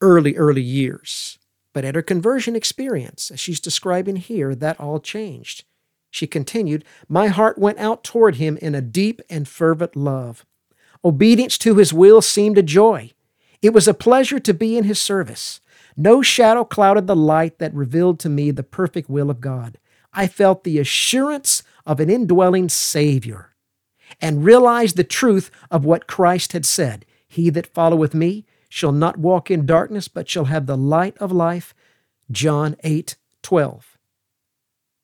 early, 0.00 0.36
early 0.36 0.62
years. 0.62 1.38
But 1.74 1.84
at 1.84 1.96
her 1.96 2.02
conversion 2.02 2.56
experience, 2.56 3.30
as 3.30 3.40
she's 3.40 3.60
describing 3.60 4.16
here, 4.16 4.54
that 4.54 4.80
all 4.80 5.00
changed. 5.00 5.64
She 6.10 6.26
continued, 6.26 6.84
My 7.08 7.26
heart 7.26 7.58
went 7.58 7.78
out 7.78 8.04
toward 8.04 8.36
him 8.36 8.56
in 8.62 8.74
a 8.74 8.80
deep 8.80 9.20
and 9.28 9.46
fervent 9.46 9.96
love. 9.96 10.46
Obedience 11.04 11.58
to 11.58 11.74
his 11.74 11.92
will 11.92 12.22
seemed 12.22 12.56
a 12.56 12.62
joy. 12.62 13.10
It 13.60 13.74
was 13.74 13.88
a 13.88 13.92
pleasure 13.92 14.38
to 14.38 14.54
be 14.54 14.78
in 14.78 14.84
his 14.84 15.00
service. 15.00 15.60
No 15.96 16.22
shadow 16.22 16.64
clouded 16.64 17.08
the 17.08 17.16
light 17.16 17.58
that 17.58 17.74
revealed 17.74 18.20
to 18.20 18.28
me 18.28 18.52
the 18.52 18.62
perfect 18.62 19.10
will 19.10 19.28
of 19.28 19.40
God. 19.40 19.78
I 20.12 20.28
felt 20.28 20.62
the 20.62 20.78
assurance 20.78 21.64
of 21.84 21.98
an 21.98 22.08
indwelling 22.08 22.68
Savior 22.68 23.54
and 24.20 24.44
realized 24.44 24.96
the 24.96 25.04
truth 25.04 25.50
of 25.70 25.84
what 25.84 26.06
Christ 26.06 26.52
had 26.52 26.64
said 26.64 27.04
He 27.26 27.50
that 27.50 27.66
followeth 27.66 28.14
me 28.14 28.46
shall 28.74 28.90
not 28.90 29.16
walk 29.16 29.52
in 29.52 29.64
darkness, 29.64 30.08
but 30.08 30.28
shall 30.28 30.46
have 30.46 30.66
the 30.66 30.76
light 30.76 31.16
of 31.18 31.30
life. 31.30 31.76
John 32.32 32.74
8 32.82 33.14
12. 33.40 33.96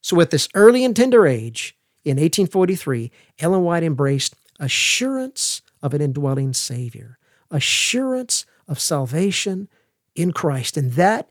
So, 0.01 0.21
at 0.21 0.31
this 0.31 0.49
early 0.55 0.85
and 0.85 0.97
tender 0.97 1.25
age, 1.25 1.79
in 2.05 2.17
1843, 2.17 3.13
Ellen 3.39 3.63
White 3.63 3.85
embraced 3.85 4.35
assurance 4.59 5.63
of 5.83 5.95
an 5.95 6.01
indwelling 6.01 6.53
Savior, 6.53 7.17
assurance 7.49 8.45
of 8.67 8.81
salvation 8.81 9.69
in 10.17 10.33
Christ. 10.33 10.77
And 10.77 10.95
that 10.95 11.31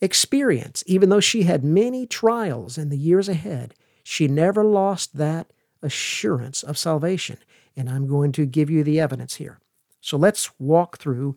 experience, 0.00 0.82
even 0.88 1.08
though 1.08 1.20
she 1.20 1.44
had 1.44 1.62
many 1.62 2.04
trials 2.04 2.76
in 2.76 2.88
the 2.88 2.98
years 2.98 3.28
ahead, 3.28 3.74
she 4.02 4.26
never 4.26 4.64
lost 4.64 5.18
that 5.18 5.52
assurance 5.82 6.64
of 6.64 6.78
salvation. 6.78 7.38
And 7.76 7.88
I'm 7.88 8.08
going 8.08 8.32
to 8.32 8.44
give 8.44 8.70
you 8.70 8.82
the 8.82 8.98
evidence 8.98 9.36
here. 9.36 9.60
So 10.00 10.16
let's 10.16 10.50
walk 10.58 10.98
through 10.98 11.36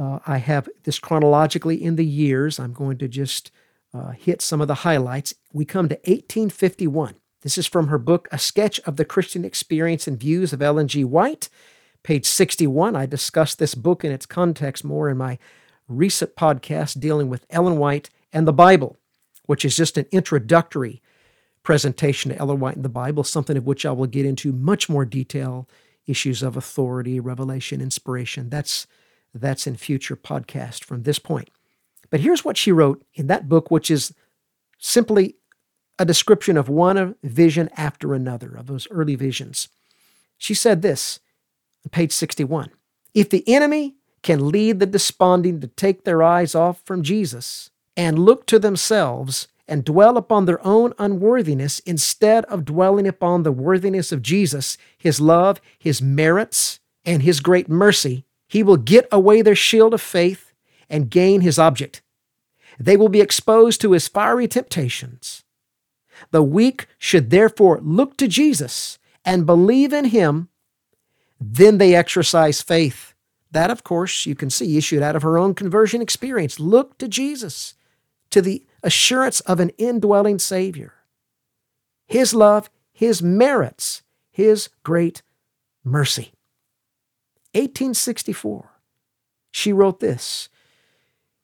uh, 0.00 0.18
I 0.26 0.38
have 0.38 0.68
this 0.84 0.98
chronologically 0.98 1.82
in 1.82 1.96
the 1.96 2.06
years. 2.06 2.58
I'm 2.58 2.72
going 2.72 2.96
to 2.98 3.08
just 3.08 3.50
uh, 3.92 4.12
hit 4.12 4.40
some 4.40 4.62
of 4.62 4.68
the 4.68 4.76
highlights. 4.76 5.34
We 5.52 5.66
come 5.66 5.90
to 5.90 5.96
1851. 5.96 7.16
This 7.42 7.58
is 7.58 7.66
from 7.66 7.88
her 7.88 7.98
book, 7.98 8.26
A 8.32 8.38
Sketch 8.38 8.80
of 8.80 8.96
the 8.96 9.04
Christian 9.04 9.44
Experience 9.44 10.06
and 10.06 10.18
Views 10.18 10.54
of 10.54 10.62
Ellen 10.62 10.88
G. 10.88 11.04
White, 11.04 11.50
page 12.02 12.24
61. 12.24 12.96
I 12.96 13.04
discussed 13.04 13.58
this 13.58 13.74
book 13.74 14.02
in 14.02 14.10
its 14.10 14.24
context 14.24 14.84
more 14.84 15.10
in 15.10 15.18
my 15.18 15.38
recent 15.86 16.34
podcast 16.34 16.98
dealing 16.98 17.28
with 17.28 17.44
Ellen 17.50 17.76
White 17.76 18.08
and 18.32 18.48
the 18.48 18.52
Bible, 18.54 18.96
which 19.46 19.66
is 19.66 19.76
just 19.76 19.98
an 19.98 20.06
introductory 20.12 21.02
presentation 21.62 22.30
to 22.30 22.38
Ellen 22.38 22.60
White 22.60 22.76
and 22.76 22.84
the 22.84 22.88
Bible, 22.88 23.22
something 23.22 23.56
of 23.56 23.66
which 23.66 23.84
I 23.84 23.92
will 23.92 24.06
get 24.06 24.24
into 24.24 24.52
much 24.52 24.88
more 24.88 25.04
detail 25.04 25.68
issues 26.06 26.42
of 26.42 26.56
authority, 26.56 27.20
revelation, 27.20 27.82
inspiration. 27.82 28.48
That's 28.48 28.86
that's 29.34 29.66
in 29.66 29.76
future 29.76 30.16
podcast 30.16 30.84
from 30.84 31.02
this 31.02 31.18
point. 31.18 31.50
But 32.10 32.20
here's 32.20 32.44
what 32.44 32.56
she 32.56 32.72
wrote 32.72 33.04
in 33.14 33.28
that 33.28 33.48
book, 33.48 33.70
which 33.70 33.90
is 33.90 34.12
simply 34.78 35.36
a 35.98 36.04
description 36.04 36.56
of 36.56 36.68
one 36.68 37.14
vision 37.22 37.68
after 37.76 38.14
another 38.14 38.54
of 38.56 38.66
those 38.66 38.88
early 38.90 39.14
visions. 39.14 39.68
She 40.38 40.54
said 40.54 40.82
this 40.82 41.20
on 41.84 41.90
page 41.90 42.12
61 42.12 42.70
If 43.14 43.30
the 43.30 43.46
enemy 43.48 43.96
can 44.22 44.48
lead 44.48 44.80
the 44.80 44.86
desponding 44.86 45.60
to 45.60 45.66
take 45.66 46.04
their 46.04 46.22
eyes 46.22 46.54
off 46.54 46.80
from 46.84 47.02
Jesus 47.02 47.70
and 47.96 48.18
look 48.18 48.46
to 48.46 48.58
themselves 48.58 49.48
and 49.68 49.84
dwell 49.84 50.16
upon 50.16 50.46
their 50.46 50.64
own 50.66 50.92
unworthiness 50.98 51.78
instead 51.80 52.44
of 52.46 52.64
dwelling 52.64 53.06
upon 53.06 53.42
the 53.42 53.52
worthiness 53.52 54.10
of 54.10 54.22
Jesus, 54.22 54.76
his 54.98 55.20
love, 55.20 55.60
his 55.78 56.02
merits, 56.02 56.80
and 57.04 57.22
his 57.22 57.40
great 57.40 57.68
mercy, 57.68 58.24
he 58.50 58.64
will 58.64 58.76
get 58.76 59.06
away 59.12 59.42
their 59.42 59.54
shield 59.54 59.94
of 59.94 60.00
faith 60.00 60.52
and 60.88 61.08
gain 61.08 61.40
his 61.40 61.56
object. 61.56 62.02
They 62.80 62.96
will 62.96 63.08
be 63.08 63.20
exposed 63.20 63.80
to 63.80 63.92
his 63.92 64.08
fiery 64.08 64.48
temptations. 64.48 65.44
The 66.32 66.42
weak 66.42 66.88
should 66.98 67.30
therefore 67.30 67.78
look 67.80 68.16
to 68.16 68.26
Jesus 68.26 68.98
and 69.24 69.46
believe 69.46 69.92
in 69.92 70.06
him. 70.06 70.48
Then 71.40 71.78
they 71.78 71.94
exercise 71.94 72.60
faith. 72.60 73.14
That, 73.52 73.70
of 73.70 73.84
course, 73.84 74.26
you 74.26 74.34
can 74.34 74.50
see 74.50 74.76
issued 74.76 75.02
out 75.02 75.14
of 75.14 75.22
her 75.22 75.38
own 75.38 75.54
conversion 75.54 76.02
experience. 76.02 76.58
Look 76.58 76.98
to 76.98 77.06
Jesus, 77.06 77.74
to 78.30 78.42
the 78.42 78.66
assurance 78.82 79.38
of 79.42 79.60
an 79.60 79.70
indwelling 79.78 80.40
Savior. 80.40 80.94
His 82.08 82.34
love, 82.34 82.68
His 82.92 83.22
merits, 83.22 84.02
His 84.32 84.70
great 84.82 85.22
mercy. 85.84 86.32
1864, 87.52 88.70
she 89.50 89.72
wrote 89.72 90.00
this 90.00 90.48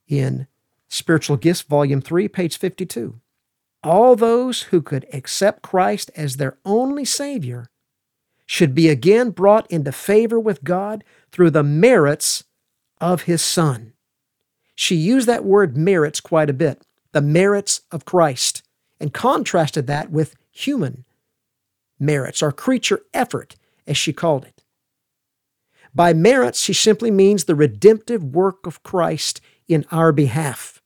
in 0.07 0.47
Spiritual 0.89 1.37
Gifts, 1.37 1.63
Volume 1.63 2.01
3, 2.01 2.29
page 2.29 2.59
52. 2.59 3.21
All 3.83 4.17
those 4.17 4.63
who 4.63 4.83
could 4.83 5.07
accept 5.13 5.63
Christ 5.63 6.11
as 6.17 6.37
their 6.37 6.59
only 6.65 7.05
Savior 7.05 7.71
should 8.47 8.75
be 8.75 8.89
again 8.89 9.31
brought 9.31 9.71
into 9.71 9.91
favor 9.91 10.39
with 10.39 10.63
God 10.63 11.03
through 11.33 11.51
the 11.51 11.65
merits 11.65 12.45
of 13.01 13.23
His 13.23 13.43
Son. 13.43 13.93
She 14.75 14.95
used 14.95 15.27
that 15.27 15.45
word 15.45 15.77
merits 15.77 16.21
quite 16.21 16.51
a 16.51 16.55
bit, 16.55 16.87
the 17.13 17.21
merits 17.21 17.81
of 17.91 18.05
Christ, 18.05 18.63
and 19.01 19.13
contrasted 19.13 19.87
that 19.89 20.11
with 20.11 20.37
human 20.51 21.05
merits 21.99 22.43
or 22.43 22.53
creature 22.53 23.01
effort, 23.13 23.57
as 23.87 23.97
she 23.97 24.13
called 24.13 24.45
it. 24.45 24.56
By 25.97 26.13
merits, 26.13 26.61
she 26.61 26.75
simply 26.75 27.11
means 27.11 27.45
the 27.45 27.55
redemptive 27.55 28.23
work 28.23 28.67
of 28.67 28.83
Christ 28.83 29.41
in 29.67 29.87
our 29.91 30.13
behalf. 30.13 30.83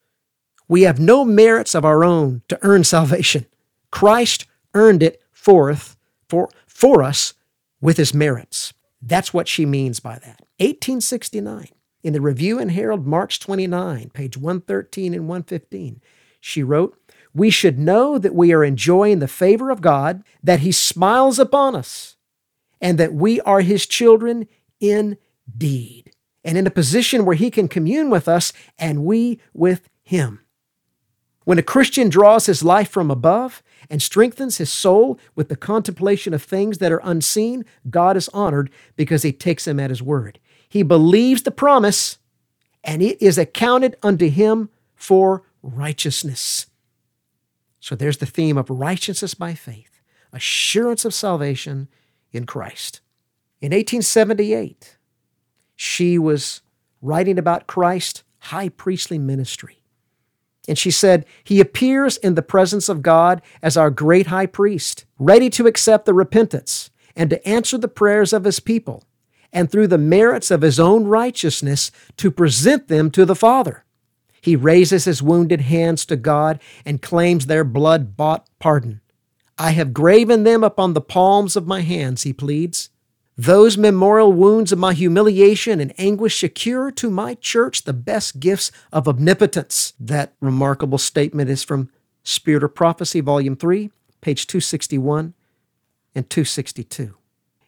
We 0.69 0.83
have 0.83 1.00
no 1.00 1.25
merits 1.25 1.75
of 1.75 1.85
our 1.85 2.05
own 2.05 2.43
to 2.47 2.57
earn 2.62 2.85
salvation. 2.85 3.47
Christ 3.90 4.47
earned 4.73 5.02
it 5.02 5.21
forth 5.33 5.97
for, 6.29 6.49
for 6.64 7.02
us 7.02 7.35
with 7.81 7.97
his 7.97 8.14
merits. 8.14 8.73
That's 9.02 9.35
what 9.35 9.49
she 9.49 9.67
means 9.67 9.99
by 9.99 10.14
that. 10.21 10.43
1869, 10.59 11.71
in 12.05 12.12
the 12.12 12.21
Review 12.21 12.61
and 12.61 12.71
Herald, 12.71 13.05
March 13.05 13.40
29, 13.40 14.11
page 14.11 14.37
113 14.37 15.12
and 15.12 15.26
115, 15.26 16.00
she 16.40 16.62
wrote, 16.62 16.97
We 17.35 17.50
should 17.50 17.81
know 17.81 18.17
that 18.17 18.35
we 18.35 18.52
are 18.52 18.62
enjoying 18.62 19.19
the 19.19 19.26
favor 19.26 19.71
of 19.71 19.81
God, 19.81 20.23
that 20.40 20.61
he 20.61 20.71
smiles 20.71 21.40
upon 21.40 21.75
us, 21.75 22.14
and 22.81 22.97
that 22.99 23.12
we 23.12 23.40
are 23.40 23.62
his 23.62 23.87
children 23.87 24.47
indeed, 24.81 26.13
and 26.45 26.59
in 26.59 26.67
a 26.67 26.71
position 26.71 27.25
where 27.25 27.37
he 27.37 27.51
can 27.51 27.69
commune 27.69 28.11
with 28.11 28.29
us 28.29 28.53
and 28.79 29.05
we 29.05 29.41
with 29.53 29.89
him. 30.03 30.41
When 31.45 31.59
a 31.59 31.63
Christian 31.63 32.09
draws 32.09 32.47
his 32.47 32.63
life 32.63 32.91
from 32.91 33.11
above 33.11 33.63
and 33.89 34.01
strengthens 34.01 34.59
his 34.59 34.71
soul 34.71 35.19
with 35.35 35.49
the 35.49 35.57
contemplation 35.57 36.33
of 36.33 36.43
things 36.43 36.79
that 36.79 36.93
are 36.93 37.01
unseen, 37.03 37.65
God 37.89 38.17
is 38.17 38.29
honored 38.29 38.71
because 38.97 39.23
he 39.23 39.33
takes 39.33 39.67
him 39.67 39.81
at 39.81 39.91
his 39.91 40.03
word. 40.03 40.39
He 40.69 40.83
believes 40.83 41.43
the 41.43 41.51
promise, 41.51 42.19
and 42.85 43.03
it 43.03 43.21
is 43.21 43.39
accounted 43.39 43.97
unto 44.03 44.29
him 44.29 44.69
for 44.95 45.43
righteousness. 45.63 46.67
So 47.81 47.95
there's 47.95 48.19
the 48.19 48.27
theme 48.27 48.59
of 48.59 48.71
righteousness 48.71 49.35
by 49.35 49.55
faith, 49.55 50.01
assurance 50.33 51.05
of 51.05 51.15
salvation 51.15 51.89
in 52.31 52.47
Christ. 52.47 53.01
In 53.61 53.73
1878, 53.73 54.97
she 55.76 56.19
was 56.19 56.62
writing 57.02 57.38
about 57.38 57.67
Christ's 57.67 58.25
high 58.38 58.71
priestly 58.71 59.19
ministry. 59.19 59.83
And 60.69 60.79
she 60.79 60.90
said, 60.90 61.26
He 61.45 61.61
appears 61.61 62.17
in 62.17 62.35
the 62.35 62.43
presence 62.43 62.88
of 62.88 63.02
God 63.02 63.43
as 63.62 63.76
our 63.76 63.90
great 63.90 64.29
high 64.29 64.47
priest, 64.47 65.05
ready 65.19 65.50
to 65.50 65.67
accept 65.67 66.07
the 66.07 66.14
repentance 66.14 66.90
and 67.17 67.29
to 67.31 67.49
answer 67.49 67.76
the 67.76 67.88
prayers 67.88 68.33
of 68.33 68.45
his 68.45 68.61
people, 68.61 69.05
and 69.52 69.71
through 69.71 69.88
the 69.88 69.99
merits 69.99 70.50
of 70.50 70.62
his 70.62 70.79
own 70.79 71.05
righteousness 71.05 71.90
to 72.17 72.31
present 72.31 72.88
them 72.88 73.11
to 73.11 73.25
the 73.25 73.35
Father. 73.35 73.85
He 74.40 74.57
raises 74.57 75.05
his 75.05 75.23
wounded 75.23 75.62
hands 75.62 76.07
to 76.07 76.17
God 76.17 76.61
and 76.87 77.02
claims 77.02 77.47
their 77.47 77.64
blood 77.64 78.17
bought 78.17 78.49
pardon. 78.59 79.00
I 79.59 79.73
have 79.73 79.93
graven 79.93 80.45
them 80.45 80.64
upon 80.64 80.95
the 80.95 81.00
palms 81.00 81.57
of 81.57 81.67
my 81.67 81.81
hands, 81.81 82.23
he 82.23 82.33
pleads. 82.33 82.89
Those 83.40 83.78
memorial 83.78 84.35
wounds 84.35 84.70
of 84.70 84.78
my 84.78 84.92
humiliation 84.92 85.80
and 85.80 85.94
anguish 85.97 86.38
secure 86.38 86.90
to 86.90 87.09
my 87.09 87.37
church 87.37 87.85
the 87.85 87.94
best 87.94 88.38
gifts 88.38 88.70
of 88.92 89.09
omnipotence. 89.09 89.94
That 89.99 90.35
remarkable 90.42 90.99
statement 90.99 91.49
is 91.49 91.64
from 91.64 91.88
Spirit 92.23 92.62
of 92.64 92.75
Prophecy, 92.75 93.23
Volume 93.23 93.56
3, 93.56 93.90
page 94.20 94.47
261 94.47 95.32
and 96.14 96.28
262. 96.28 97.02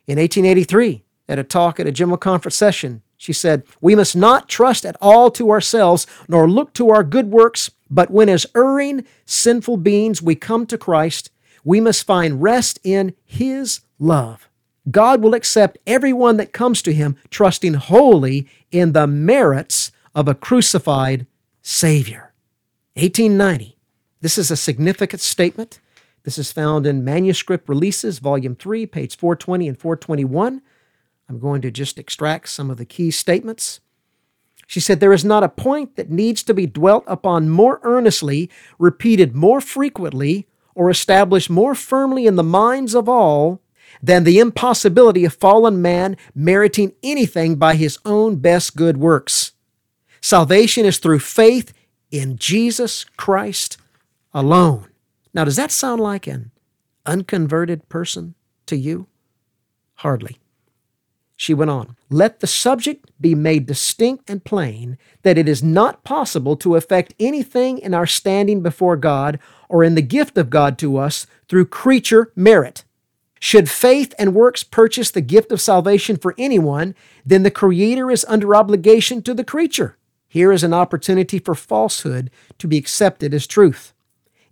In 0.06 0.18
1883, 0.18 1.04
at 1.26 1.38
a 1.38 1.42
talk 1.42 1.80
at 1.80 1.86
a 1.86 1.92
General 1.92 2.18
Conference 2.18 2.54
session, 2.54 3.00
she 3.16 3.32
said, 3.32 3.62
We 3.80 3.94
must 3.94 4.14
not 4.14 4.50
trust 4.50 4.84
at 4.84 4.98
all 5.00 5.30
to 5.30 5.50
ourselves, 5.50 6.06
nor 6.28 6.50
look 6.50 6.74
to 6.74 6.90
our 6.90 7.02
good 7.02 7.30
works, 7.30 7.70
but 7.88 8.10
when 8.10 8.28
as 8.28 8.44
erring, 8.54 9.06
sinful 9.24 9.78
beings 9.78 10.20
we 10.20 10.34
come 10.34 10.66
to 10.66 10.76
Christ, 10.76 11.30
we 11.64 11.80
must 11.80 12.04
find 12.04 12.42
rest 12.42 12.78
in 12.84 13.14
His 13.24 13.80
love. 13.98 14.50
God 14.90 15.22
will 15.22 15.34
accept 15.34 15.78
everyone 15.86 16.36
that 16.38 16.52
comes 16.52 16.82
to 16.82 16.92
Him, 16.92 17.16
trusting 17.30 17.74
wholly 17.74 18.48
in 18.70 18.92
the 18.92 19.06
merits 19.06 19.92
of 20.14 20.28
a 20.28 20.34
crucified 20.34 21.26
Savior. 21.62 22.32
1890. 22.94 23.76
This 24.20 24.36
is 24.36 24.50
a 24.50 24.56
significant 24.56 25.22
statement. 25.22 25.80
This 26.24 26.38
is 26.38 26.52
found 26.52 26.86
in 26.86 27.04
Manuscript 27.04 27.68
Releases, 27.68 28.18
Volume 28.18 28.54
3, 28.54 28.86
page 28.86 29.16
420 29.16 29.68
and 29.68 29.78
421. 29.78 30.62
I'm 31.28 31.38
going 31.38 31.62
to 31.62 31.70
just 31.70 31.98
extract 31.98 32.50
some 32.50 32.70
of 32.70 32.76
the 32.76 32.84
key 32.84 33.10
statements. 33.10 33.80
She 34.66 34.80
said, 34.80 35.00
There 35.00 35.12
is 35.12 35.24
not 35.24 35.42
a 35.42 35.48
point 35.48 35.96
that 35.96 36.10
needs 36.10 36.42
to 36.44 36.54
be 36.54 36.66
dwelt 36.66 37.04
upon 37.06 37.48
more 37.48 37.80
earnestly, 37.82 38.50
repeated 38.78 39.34
more 39.34 39.60
frequently, 39.60 40.46
or 40.74 40.90
established 40.90 41.50
more 41.50 41.74
firmly 41.74 42.26
in 42.26 42.36
the 42.36 42.42
minds 42.42 42.94
of 42.94 43.08
all 43.08 43.61
than 44.02 44.24
the 44.24 44.38
impossibility 44.38 45.24
of 45.24 45.34
fallen 45.34 45.80
man 45.80 46.16
meriting 46.34 46.92
anything 47.02 47.56
by 47.56 47.76
his 47.76 47.98
own 48.04 48.36
best 48.36 48.76
good 48.76 48.96
works. 48.96 49.52
Salvation 50.20 50.84
is 50.84 50.98
through 50.98 51.20
faith 51.20 51.72
in 52.10 52.36
Jesus 52.36 53.04
Christ 53.16 53.78
alone. 54.34 54.88
Now, 55.32 55.44
does 55.44 55.56
that 55.56 55.70
sound 55.70 56.00
like 56.00 56.26
an 56.26 56.50
unconverted 57.06 57.88
person 57.88 58.34
to 58.66 58.76
you? 58.76 59.06
Hardly. 59.96 60.38
She 61.36 61.54
went 61.54 61.70
on, 61.70 61.96
Let 62.08 62.38
the 62.38 62.46
subject 62.46 63.10
be 63.20 63.34
made 63.34 63.66
distinct 63.66 64.30
and 64.30 64.44
plain 64.44 64.96
that 65.22 65.38
it 65.38 65.48
is 65.48 65.62
not 65.62 66.04
possible 66.04 66.56
to 66.58 66.76
effect 66.76 67.14
anything 67.18 67.78
in 67.78 67.94
our 67.94 68.06
standing 68.06 68.62
before 68.62 68.96
God 68.96 69.40
or 69.68 69.82
in 69.82 69.96
the 69.96 70.02
gift 70.02 70.38
of 70.38 70.50
God 70.50 70.78
to 70.78 70.98
us 70.98 71.26
through 71.48 71.66
creature 71.66 72.32
merit. 72.36 72.84
Should 73.44 73.68
faith 73.68 74.14
and 74.20 74.36
works 74.36 74.62
purchase 74.62 75.10
the 75.10 75.20
gift 75.20 75.50
of 75.50 75.60
salvation 75.60 76.16
for 76.16 76.32
anyone, 76.38 76.94
then 77.26 77.42
the 77.42 77.50
Creator 77.50 78.08
is 78.08 78.24
under 78.28 78.54
obligation 78.54 79.20
to 79.22 79.34
the 79.34 79.42
creature. 79.42 79.98
Here 80.28 80.52
is 80.52 80.62
an 80.62 80.72
opportunity 80.72 81.40
for 81.40 81.56
falsehood 81.56 82.30
to 82.58 82.68
be 82.68 82.78
accepted 82.78 83.34
as 83.34 83.48
truth. 83.48 83.94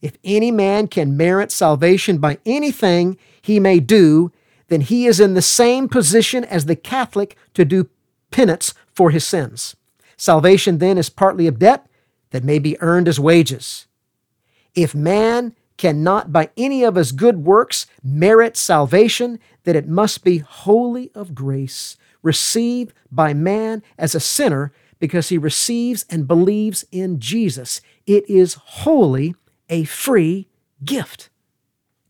If 0.02 0.18
any 0.24 0.50
man 0.50 0.88
can 0.88 1.16
merit 1.16 1.52
salvation 1.52 2.18
by 2.18 2.38
anything 2.44 3.16
he 3.40 3.60
may 3.60 3.78
do, 3.78 4.32
then 4.66 4.80
he 4.80 5.06
is 5.06 5.20
in 5.20 5.34
the 5.34 5.40
same 5.40 5.88
position 5.88 6.42
as 6.44 6.64
the 6.64 6.74
Catholic 6.74 7.36
to 7.54 7.64
do 7.64 7.88
penance 8.32 8.74
for 8.92 9.12
his 9.12 9.24
sins. 9.24 9.76
Salvation 10.16 10.78
then 10.78 10.98
is 10.98 11.10
partly 11.10 11.46
a 11.46 11.52
debt 11.52 11.86
that 12.30 12.42
may 12.42 12.58
be 12.58 12.76
earned 12.82 13.06
as 13.06 13.20
wages. 13.20 13.86
If 14.74 14.96
man 14.96 15.54
cannot 15.80 16.30
by 16.30 16.50
any 16.58 16.84
of 16.84 16.94
his 16.94 17.10
good 17.10 17.38
works 17.38 17.86
merit 18.02 18.54
salvation, 18.54 19.38
that 19.64 19.74
it 19.74 19.88
must 19.88 20.22
be 20.22 20.36
wholly 20.36 21.10
of 21.14 21.34
grace, 21.34 21.96
received 22.22 22.92
by 23.10 23.32
man 23.32 23.82
as 23.96 24.14
a 24.14 24.20
sinner 24.20 24.74
because 24.98 25.30
he 25.30 25.38
receives 25.38 26.04
and 26.10 26.28
believes 26.28 26.84
in 26.92 27.18
Jesus. 27.18 27.80
It 28.06 28.28
is 28.28 28.58
wholly 28.82 29.34
a 29.70 29.84
free 29.84 30.48
gift. 30.84 31.30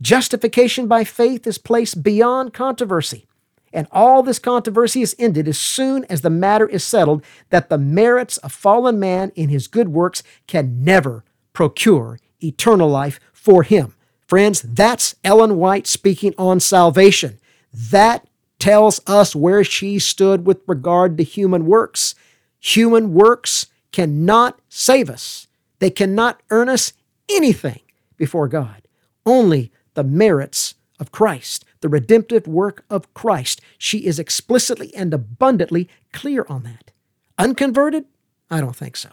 Justification 0.03 0.89
by 0.89 1.05
faith 1.05 1.47
is 1.47 1.57
placed 1.57 2.03
beyond 2.03 2.53
controversy. 2.53 3.29
And 3.73 3.87
all 3.93 4.25
this 4.25 4.41
controversy 4.41 5.01
is 5.01 5.15
ended 5.17 5.47
as 5.47 5.61
soon 5.61 6.05
as 6.07 6.23
the 6.23 6.31
matter 6.31 6.67
is 6.67 6.83
settled 6.83 7.23
that 7.51 7.69
the 7.69 7.79
merits 7.79 8.37
of 8.39 8.51
fallen 8.51 8.99
man 8.99 9.31
in 9.37 9.49
his 9.49 9.69
good 9.69 9.91
works 9.91 10.25
can 10.49 10.83
never 10.83 11.23
procure 11.53 12.19
eternal 12.43 12.89
life 12.89 13.21
for 13.41 13.63
him. 13.63 13.95
Friends, 14.27 14.63
that's 14.63 15.17
Ellen 15.25 15.57
White 15.57 15.87
speaking 15.87 16.35
on 16.39 16.61
salvation. 16.61 17.39
That 17.73 18.27
tells 18.59 19.01
us 19.07 19.35
where 19.35 19.65
she 19.65 19.99
stood 19.99 20.47
with 20.47 20.61
regard 20.67 21.17
to 21.17 21.25
human 21.25 21.67
works. 21.67 22.15
Human 22.61 23.15
works 23.15 23.67
cannot 23.93 24.61
save 24.69 25.11
us, 25.11 25.47
they 25.79 25.91
cannot 25.91 26.43
earn 26.51 26.69
us 26.69 26.93
anything 27.29 27.81
before 28.17 28.47
God. 28.47 28.83
Only 29.25 29.73
the 29.95 30.05
merits 30.05 30.75
of 30.99 31.11
Christ, 31.11 31.65
the 31.81 31.89
redemptive 31.89 32.47
work 32.47 32.85
of 32.91 33.13
Christ. 33.15 33.61
She 33.79 34.05
is 34.07 34.19
explicitly 34.19 34.95
and 34.95 35.15
abundantly 35.15 35.89
clear 36.13 36.45
on 36.49 36.63
that. 36.65 36.91
Unconverted? 37.39 38.05
I 38.51 38.61
don't 38.61 38.77
think 38.77 38.97
so. 38.97 39.09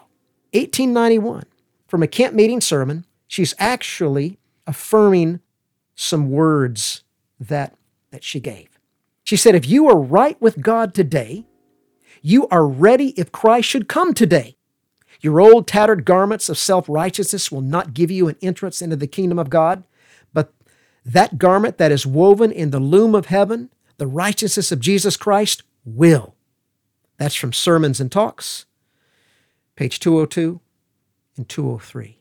1891, 0.52 1.46
from 1.88 2.04
a 2.04 2.08
camp 2.08 2.34
meeting 2.34 2.60
sermon, 2.62 3.06
she's 3.28 3.54
actually 3.60 4.40
affirming 4.66 5.40
some 5.96 6.30
words 6.30 7.04
that, 7.40 7.76
that 8.12 8.24
she 8.24 8.40
gave. 8.40 8.80
She 9.24 9.36
said, 9.36 9.56
If 9.56 9.68
you 9.68 9.90
are 9.90 9.98
right 9.98 10.40
with 10.42 10.62
God 10.62 10.94
today, 10.94 11.46
you 12.22 12.48
are 12.48 12.68
ready 12.68 13.10
if 13.10 13.32
Christ 13.32 13.68
should 13.68 13.90
come 13.90 14.14
today. 14.14 14.56
Your 15.22 15.40
old 15.42 15.68
tattered 15.68 16.06
garments 16.06 16.50
of 16.50 16.58
self 16.58 16.88
righteousness 16.88 17.52
will 17.52 17.62
not 17.62 17.94
give 17.94 18.12
you 18.12 18.28
an 18.28 18.38
entrance 18.42 18.82
into 18.82 18.96
the 18.96 19.08
kingdom 19.08 19.40
of 19.40 19.50
God, 19.50 19.84
but 20.34 20.54
that 21.06 21.38
garment 21.38 21.78
that 21.78 21.92
is 21.92 22.06
woven 22.06 22.52
in 22.52 22.72
the 22.72 22.80
loom 22.80 23.16
of 23.16 23.28
heaven, 23.28 23.70
the 23.98 24.08
righteousness 24.08 24.72
of 24.72 24.80
Jesus 24.80 25.18
Christ, 25.18 25.64
will. 25.86 26.36
That's 27.18 27.36
from 27.36 27.52
Sermons 27.52 28.00
and 28.00 28.12
Talks, 28.12 28.66
page 29.76 30.00
202 30.00 30.60
and 31.36 31.50
203. 31.50 32.18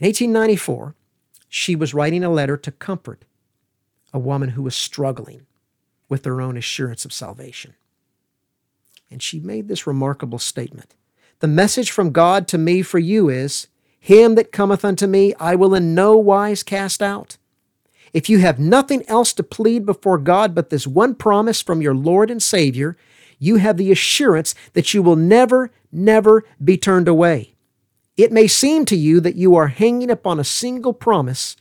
In 0.00 0.06
1894, 0.06 0.96
she 1.48 1.76
was 1.76 1.94
writing 1.94 2.24
a 2.24 2.30
letter 2.30 2.56
to 2.56 2.72
comfort 2.72 3.24
a 4.12 4.18
woman 4.18 4.50
who 4.50 4.62
was 4.62 4.74
struggling 4.74 5.46
with 6.08 6.24
her 6.24 6.40
own 6.40 6.56
assurance 6.56 7.04
of 7.04 7.12
salvation. 7.12 7.74
And 9.10 9.22
she 9.22 9.38
made 9.38 9.68
this 9.68 9.86
remarkable 9.86 10.38
statement 10.38 10.94
The 11.38 11.46
message 11.46 11.90
from 11.90 12.10
God 12.10 12.48
to 12.48 12.58
me 12.58 12.82
for 12.82 12.98
you 12.98 13.28
is, 13.28 13.68
Him 14.00 14.34
that 14.34 14.52
cometh 14.52 14.84
unto 14.84 15.06
me 15.06 15.34
I 15.38 15.54
will 15.54 15.74
in 15.74 15.94
no 15.94 16.16
wise 16.16 16.62
cast 16.64 17.00
out. 17.00 17.36
If 18.12 18.28
you 18.28 18.38
have 18.38 18.58
nothing 18.58 19.04
else 19.08 19.32
to 19.34 19.42
plead 19.42 19.86
before 19.86 20.18
God 20.18 20.54
but 20.54 20.70
this 20.70 20.86
one 20.86 21.14
promise 21.14 21.62
from 21.62 21.82
your 21.82 21.94
Lord 21.94 22.30
and 22.30 22.42
Savior, 22.42 22.96
you 23.38 23.56
have 23.56 23.76
the 23.76 23.92
assurance 23.92 24.54
that 24.72 24.92
you 24.92 25.02
will 25.02 25.16
never, 25.16 25.70
never 25.92 26.44
be 26.62 26.76
turned 26.76 27.08
away. 27.08 27.53
It 28.16 28.32
may 28.32 28.46
seem 28.46 28.84
to 28.86 28.96
you 28.96 29.20
that 29.20 29.34
you 29.34 29.56
are 29.56 29.68
hanging 29.68 30.10
upon 30.10 30.38
a 30.38 30.44
single 30.44 30.92
promise, 30.92 31.56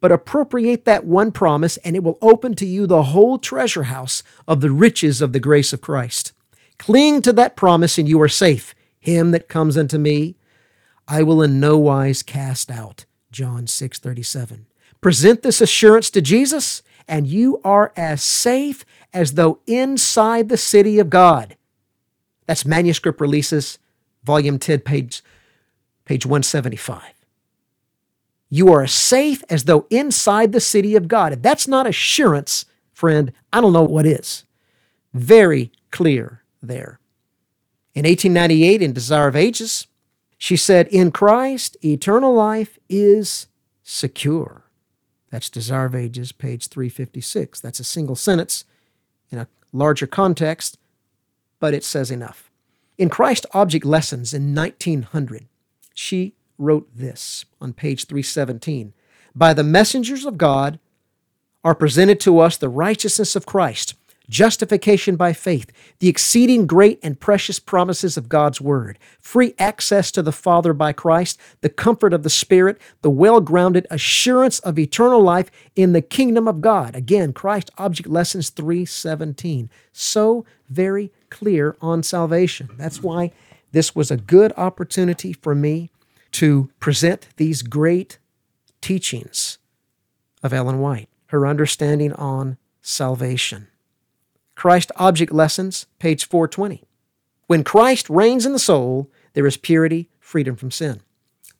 but 0.00 0.12
appropriate 0.12 0.84
that 0.84 1.04
one 1.04 1.32
promise, 1.32 1.76
and 1.78 1.96
it 1.96 2.02
will 2.02 2.18
open 2.22 2.54
to 2.54 2.66
you 2.66 2.86
the 2.86 3.04
whole 3.04 3.38
treasure 3.38 3.84
house 3.84 4.22
of 4.46 4.60
the 4.60 4.70
riches 4.70 5.20
of 5.20 5.32
the 5.32 5.40
grace 5.40 5.72
of 5.72 5.80
Christ. 5.80 6.32
Cling 6.78 7.22
to 7.22 7.32
that 7.34 7.56
promise, 7.56 7.98
and 7.98 8.08
you 8.08 8.20
are 8.22 8.28
safe. 8.28 8.74
Him 8.98 9.32
that 9.32 9.48
comes 9.48 9.76
unto 9.76 9.98
me, 9.98 10.36
I 11.06 11.22
will 11.22 11.42
in 11.42 11.60
no 11.60 11.76
wise 11.78 12.22
cast 12.22 12.70
out. 12.70 13.04
John 13.30 13.66
6 13.66 13.98
37. 13.98 14.66
Present 15.00 15.42
this 15.42 15.60
assurance 15.60 16.10
to 16.10 16.20
Jesus, 16.20 16.82
and 17.06 17.26
you 17.26 17.60
are 17.64 17.92
as 17.96 18.22
safe 18.22 18.84
as 19.12 19.34
though 19.34 19.60
inside 19.66 20.48
the 20.48 20.56
city 20.56 20.98
of 20.98 21.10
God. 21.10 21.56
That's 22.46 22.64
Manuscript 22.64 23.20
Releases, 23.20 23.78
Volume 24.24 24.58
10, 24.58 24.80
page, 24.80 25.22
page 26.08 26.24
175. 26.24 27.02
You 28.48 28.72
are 28.72 28.82
as 28.82 28.92
safe 28.92 29.44
as 29.50 29.64
though 29.64 29.86
inside 29.90 30.52
the 30.52 30.60
city 30.60 30.96
of 30.96 31.06
God. 31.06 31.34
If 31.34 31.42
that's 31.42 31.68
not 31.68 31.86
assurance, 31.86 32.64
friend, 32.94 33.30
I 33.52 33.60
don't 33.60 33.74
know 33.74 33.82
what 33.82 34.06
is. 34.06 34.44
Very 35.12 35.70
clear 35.90 36.42
there. 36.62 36.98
In 37.94 38.06
1898, 38.06 38.80
in 38.80 38.94
Desire 38.94 39.28
of 39.28 39.36
Ages, 39.36 39.86
she 40.38 40.56
said, 40.56 40.88
In 40.88 41.10
Christ, 41.10 41.76
eternal 41.84 42.32
life 42.32 42.78
is 42.88 43.46
secure. 43.82 44.62
That's 45.30 45.50
Desire 45.50 45.84
of 45.84 45.94
Ages, 45.94 46.32
page 46.32 46.68
356. 46.68 47.60
That's 47.60 47.80
a 47.80 47.84
single 47.84 48.16
sentence 48.16 48.64
in 49.30 49.38
a 49.38 49.48
larger 49.74 50.06
context, 50.06 50.78
but 51.60 51.74
it 51.74 51.84
says 51.84 52.10
enough. 52.10 52.50
In 52.96 53.10
Christ 53.10 53.44
Object 53.52 53.84
Lessons 53.84 54.32
in 54.32 54.54
1900, 54.54 55.48
she 55.98 56.34
wrote 56.58 56.88
this 56.94 57.44
on 57.60 57.72
page 57.72 58.06
317 58.06 58.92
By 59.34 59.52
the 59.52 59.64
messengers 59.64 60.24
of 60.24 60.38
God 60.38 60.78
are 61.64 61.74
presented 61.74 62.20
to 62.20 62.38
us 62.38 62.56
the 62.56 62.68
righteousness 62.68 63.34
of 63.34 63.46
Christ 63.46 63.94
justification 64.28 65.16
by 65.16 65.32
faith, 65.32 65.72
the 66.00 66.08
exceeding 66.08 66.66
great 66.66 67.00
and 67.02 67.18
precious 67.18 67.58
promises 67.58 68.16
of 68.16 68.28
God's 68.28 68.60
Word, 68.60 68.98
free 69.20 69.54
access 69.58 70.10
to 70.12 70.22
the 70.22 70.32
Father 70.32 70.72
by 70.72 70.92
Christ, 70.92 71.40
the 71.62 71.68
comfort 71.68 72.12
of 72.12 72.22
the 72.22 72.30
Spirit, 72.30 72.78
the 73.02 73.10
well 73.10 73.40
grounded 73.40 73.86
assurance 73.90 74.58
of 74.60 74.78
eternal 74.78 75.22
life 75.22 75.50
in 75.74 75.92
the 75.92 76.02
kingdom 76.02 76.46
of 76.46 76.60
God. 76.60 76.94
Again, 76.94 77.32
Christ 77.32 77.70
Object 77.78 78.08
Lessons 78.08 78.50
317. 78.50 79.70
So 79.92 80.44
very 80.68 81.10
clear 81.30 81.76
on 81.80 82.02
salvation. 82.02 82.68
That's 82.76 83.02
why 83.02 83.32
this 83.72 83.94
was 83.94 84.10
a 84.10 84.16
good 84.16 84.52
opportunity 84.56 85.32
for 85.32 85.54
me 85.54 85.90
to 86.32 86.70
present 86.80 87.28
these 87.36 87.62
great 87.62 88.18
teachings 88.80 89.58
of 90.42 90.52
Ellen 90.52 90.78
White, 90.78 91.08
her 91.26 91.46
understanding 91.46 92.12
on 92.12 92.56
salvation. 92.80 93.68
Christ 94.54 94.90
Object 94.96 95.32
Lessons, 95.32 95.86
page 95.98 96.26
420. 96.26 96.84
When 97.46 97.64
Christ 97.64 98.10
reigns 98.10 98.44
in 98.44 98.52
the 98.52 98.58
soul, 98.58 99.10
there 99.34 99.46
is 99.46 99.56
purity, 99.56 100.10
freedom 100.20 100.56
from 100.56 100.70
sin. 100.70 101.00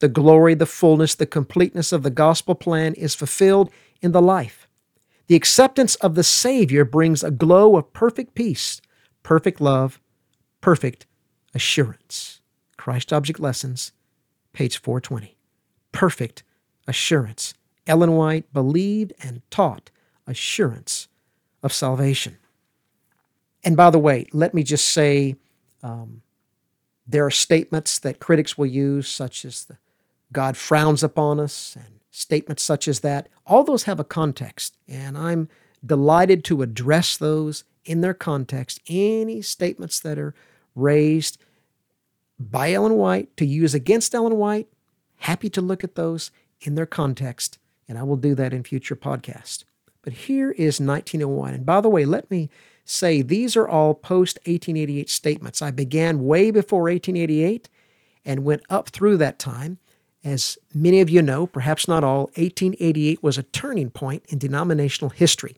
The 0.00 0.08
glory, 0.08 0.54
the 0.54 0.66
fullness, 0.66 1.14
the 1.14 1.26
completeness 1.26 1.92
of 1.92 2.02
the 2.02 2.10
gospel 2.10 2.54
plan 2.54 2.94
is 2.94 3.14
fulfilled 3.14 3.70
in 4.00 4.12
the 4.12 4.22
life. 4.22 4.68
The 5.26 5.36
acceptance 5.36 5.94
of 5.96 6.14
the 6.14 6.24
Savior 6.24 6.84
brings 6.84 7.22
a 7.22 7.30
glow 7.30 7.76
of 7.76 7.92
perfect 7.92 8.34
peace, 8.34 8.80
perfect 9.22 9.60
love, 9.60 10.00
perfect 10.60 11.06
assurance. 11.58 12.40
Christ 12.76 13.12
Object 13.12 13.40
Lessons, 13.40 13.90
page 14.52 14.78
420. 14.78 15.36
Perfect 15.90 16.44
assurance. 16.86 17.52
Ellen 17.84 18.12
White 18.12 18.52
believed 18.52 19.12
and 19.24 19.42
taught 19.50 19.90
assurance 20.24 21.08
of 21.60 21.72
salvation. 21.72 22.38
And 23.64 23.76
by 23.76 23.90
the 23.90 23.98
way, 23.98 24.28
let 24.32 24.54
me 24.54 24.62
just 24.62 24.86
say 24.86 25.34
um, 25.82 26.22
there 27.08 27.26
are 27.26 27.30
statements 27.32 27.98
that 27.98 28.20
critics 28.20 28.56
will 28.56 28.66
use, 28.66 29.08
such 29.08 29.44
as 29.44 29.64
the, 29.64 29.78
God 30.30 30.56
frowns 30.56 31.02
upon 31.02 31.40
us, 31.40 31.74
and 31.74 31.98
statements 32.12 32.62
such 32.62 32.86
as 32.86 33.00
that. 33.00 33.28
All 33.48 33.64
those 33.64 33.82
have 33.82 33.98
a 33.98 34.04
context, 34.04 34.76
and 34.86 35.18
I'm 35.18 35.48
delighted 35.84 36.44
to 36.44 36.62
address 36.62 37.16
those 37.16 37.64
in 37.84 38.00
their 38.00 38.14
context. 38.14 38.78
Any 38.86 39.42
statements 39.42 39.98
that 39.98 40.20
are 40.20 40.36
raised 40.76 41.38
by 42.38 42.72
Ellen 42.72 42.94
White 42.94 43.36
to 43.36 43.46
use 43.46 43.74
against 43.74 44.14
Ellen 44.14 44.36
White, 44.36 44.68
happy 45.16 45.50
to 45.50 45.60
look 45.60 45.82
at 45.82 45.94
those 45.94 46.30
in 46.60 46.74
their 46.74 46.86
context, 46.86 47.58
and 47.88 47.98
I 47.98 48.02
will 48.02 48.16
do 48.16 48.34
that 48.34 48.52
in 48.52 48.62
future 48.62 48.96
podcasts. 48.96 49.64
But 50.02 50.12
here 50.12 50.52
is 50.52 50.80
1901. 50.80 51.54
And 51.54 51.66
by 51.66 51.80
the 51.80 51.88
way, 51.88 52.04
let 52.04 52.30
me 52.30 52.50
say 52.84 53.20
these 53.20 53.56
are 53.56 53.68
all 53.68 53.94
post 53.94 54.38
1888 54.46 55.10
statements. 55.10 55.60
I 55.60 55.70
began 55.70 56.24
way 56.24 56.50
before 56.50 56.82
1888 56.82 57.68
and 58.24 58.44
went 58.44 58.62
up 58.70 58.88
through 58.88 59.16
that 59.18 59.38
time. 59.38 59.78
As 60.24 60.58
many 60.74 61.00
of 61.00 61.10
you 61.10 61.22
know, 61.22 61.46
perhaps 61.46 61.86
not 61.86 62.04
all, 62.04 62.24
1888 62.36 63.22
was 63.22 63.38
a 63.38 63.42
turning 63.44 63.90
point 63.90 64.24
in 64.28 64.38
denominational 64.38 65.10
history. 65.10 65.56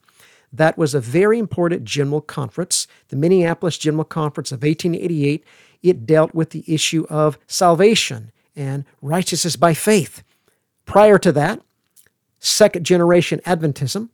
That 0.52 0.76
was 0.76 0.94
a 0.94 1.00
very 1.00 1.38
important 1.38 1.84
general 1.84 2.20
conference, 2.20 2.86
the 3.08 3.16
Minneapolis 3.16 3.78
General 3.78 4.04
Conference 4.04 4.50
of 4.50 4.62
1888. 4.62 5.44
It 5.82 6.06
dealt 6.06 6.34
with 6.34 6.50
the 6.50 6.64
issue 6.66 7.06
of 7.08 7.38
salvation 7.46 8.32
and 8.54 8.84
righteousness 9.00 9.56
by 9.56 9.74
faith. 9.74 10.22
Prior 10.84 11.18
to 11.18 11.32
that, 11.32 11.60
second 12.38 12.84
generation 12.84 13.40
Adventism 13.46 14.10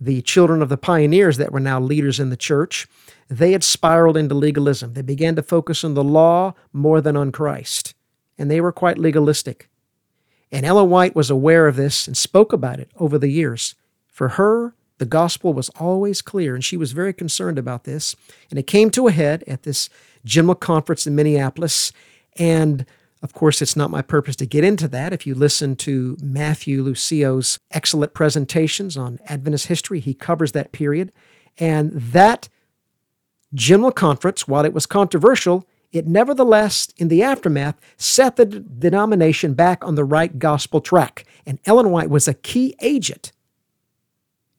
the 0.00 0.22
children 0.22 0.62
of 0.62 0.70
the 0.70 0.78
pioneers 0.78 1.36
that 1.36 1.52
were 1.52 1.60
now 1.60 1.78
leaders 1.78 2.18
in 2.18 2.30
the 2.30 2.36
church, 2.36 2.88
they 3.28 3.52
had 3.52 3.62
spiraled 3.62 4.16
into 4.16 4.34
legalism. 4.34 4.94
They 4.94 5.02
began 5.02 5.36
to 5.36 5.42
focus 5.42 5.84
on 5.84 5.94
the 5.94 6.02
law 6.02 6.54
more 6.72 7.00
than 7.00 7.16
on 7.16 7.30
Christ, 7.30 7.94
and 8.38 8.50
they 8.50 8.60
were 8.60 8.72
quite 8.72 8.98
legalistic. 8.98 9.68
And 10.50 10.64
Ellen 10.64 10.88
White 10.88 11.14
was 11.14 11.30
aware 11.30 11.68
of 11.68 11.76
this 11.76 12.06
and 12.06 12.16
spoke 12.16 12.52
about 12.52 12.80
it 12.80 12.90
over 12.96 13.18
the 13.18 13.28
years. 13.28 13.74
For 14.08 14.30
her, 14.30 14.74
the 14.98 15.06
gospel 15.06 15.52
was 15.52 15.68
always 15.70 16.22
clear, 16.22 16.54
and 16.54 16.64
she 16.64 16.76
was 16.76 16.92
very 16.92 17.12
concerned 17.12 17.58
about 17.58 17.84
this. 17.84 18.16
And 18.48 18.58
it 18.58 18.66
came 18.66 18.90
to 18.90 19.06
a 19.06 19.12
head 19.12 19.44
at 19.46 19.62
this 19.62 19.90
general 20.24 20.54
conference 20.54 21.06
in 21.06 21.14
Minneapolis, 21.14 21.92
and 22.36 22.86
of 23.22 23.34
course, 23.34 23.60
it's 23.60 23.76
not 23.76 23.90
my 23.90 24.00
purpose 24.00 24.34
to 24.36 24.46
get 24.46 24.64
into 24.64 24.88
that. 24.88 25.12
If 25.12 25.26
you 25.26 25.34
listen 25.34 25.76
to 25.76 26.16
Matthew 26.22 26.82
Lucio's 26.82 27.58
excellent 27.70 28.14
presentations 28.14 28.96
on 28.96 29.18
Adventist 29.26 29.66
history, 29.66 30.00
he 30.00 30.14
covers 30.14 30.52
that 30.52 30.72
period. 30.72 31.12
And 31.58 31.92
that 31.92 32.48
general 33.52 33.92
conference, 33.92 34.48
while 34.48 34.64
it 34.64 34.72
was 34.72 34.86
controversial, 34.86 35.66
it 35.92 36.06
nevertheless, 36.06 36.88
in 36.96 37.08
the 37.08 37.22
aftermath, 37.22 37.78
set 37.98 38.36
the 38.36 38.46
denomination 38.46 39.52
back 39.52 39.84
on 39.84 39.96
the 39.96 40.04
right 40.04 40.38
gospel 40.38 40.80
track. 40.80 41.24
And 41.44 41.58
Ellen 41.66 41.90
White 41.90 42.10
was 42.10 42.26
a 42.26 42.34
key 42.34 42.74
agent, 42.80 43.32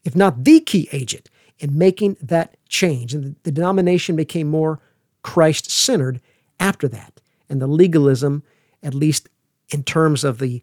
if 0.04 0.16
not 0.16 0.44
the 0.44 0.60
key 0.60 0.88
agent, 0.92 1.32
in 1.58 1.78
making 1.78 2.18
that 2.22 2.58
change. 2.68 3.14
And 3.16 3.38
the 3.42 3.52
denomination 3.52 4.16
became 4.16 4.48
more 4.48 4.80
Christ 5.24 5.70
centered 5.70 6.22
after 6.60 6.88
that. 6.88 7.22
And 7.50 7.62
the 7.62 7.68
legalism 7.68 8.44
at 8.84 8.94
least 8.94 9.30
in 9.70 9.84
terms 9.84 10.24
of 10.24 10.40
the 10.40 10.62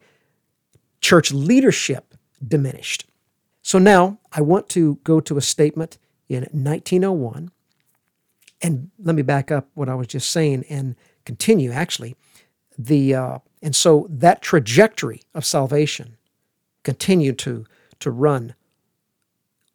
church 1.00 1.32
leadership, 1.32 2.14
diminished. 2.46 3.06
So 3.62 3.78
now 3.78 4.18
I 4.32 4.40
want 4.40 4.68
to 4.70 4.96
go 5.04 5.20
to 5.20 5.36
a 5.36 5.42
statement 5.42 5.98
in 6.28 6.42
1901. 6.52 7.50
And 8.60 8.90
let 8.98 9.14
me 9.14 9.22
back 9.22 9.50
up 9.50 9.68
what 9.74 9.88
I 9.88 9.94
was 9.94 10.08
just 10.08 10.30
saying 10.30 10.64
and 10.68 10.96
continue 11.24 11.70
actually. 11.70 12.16
The, 12.76 13.14
uh, 13.14 13.38
and 13.62 13.74
so 13.74 14.06
that 14.10 14.42
trajectory 14.42 15.22
of 15.34 15.44
salvation 15.44 16.16
continued 16.82 17.38
to, 17.40 17.66
to 18.00 18.10
run 18.10 18.54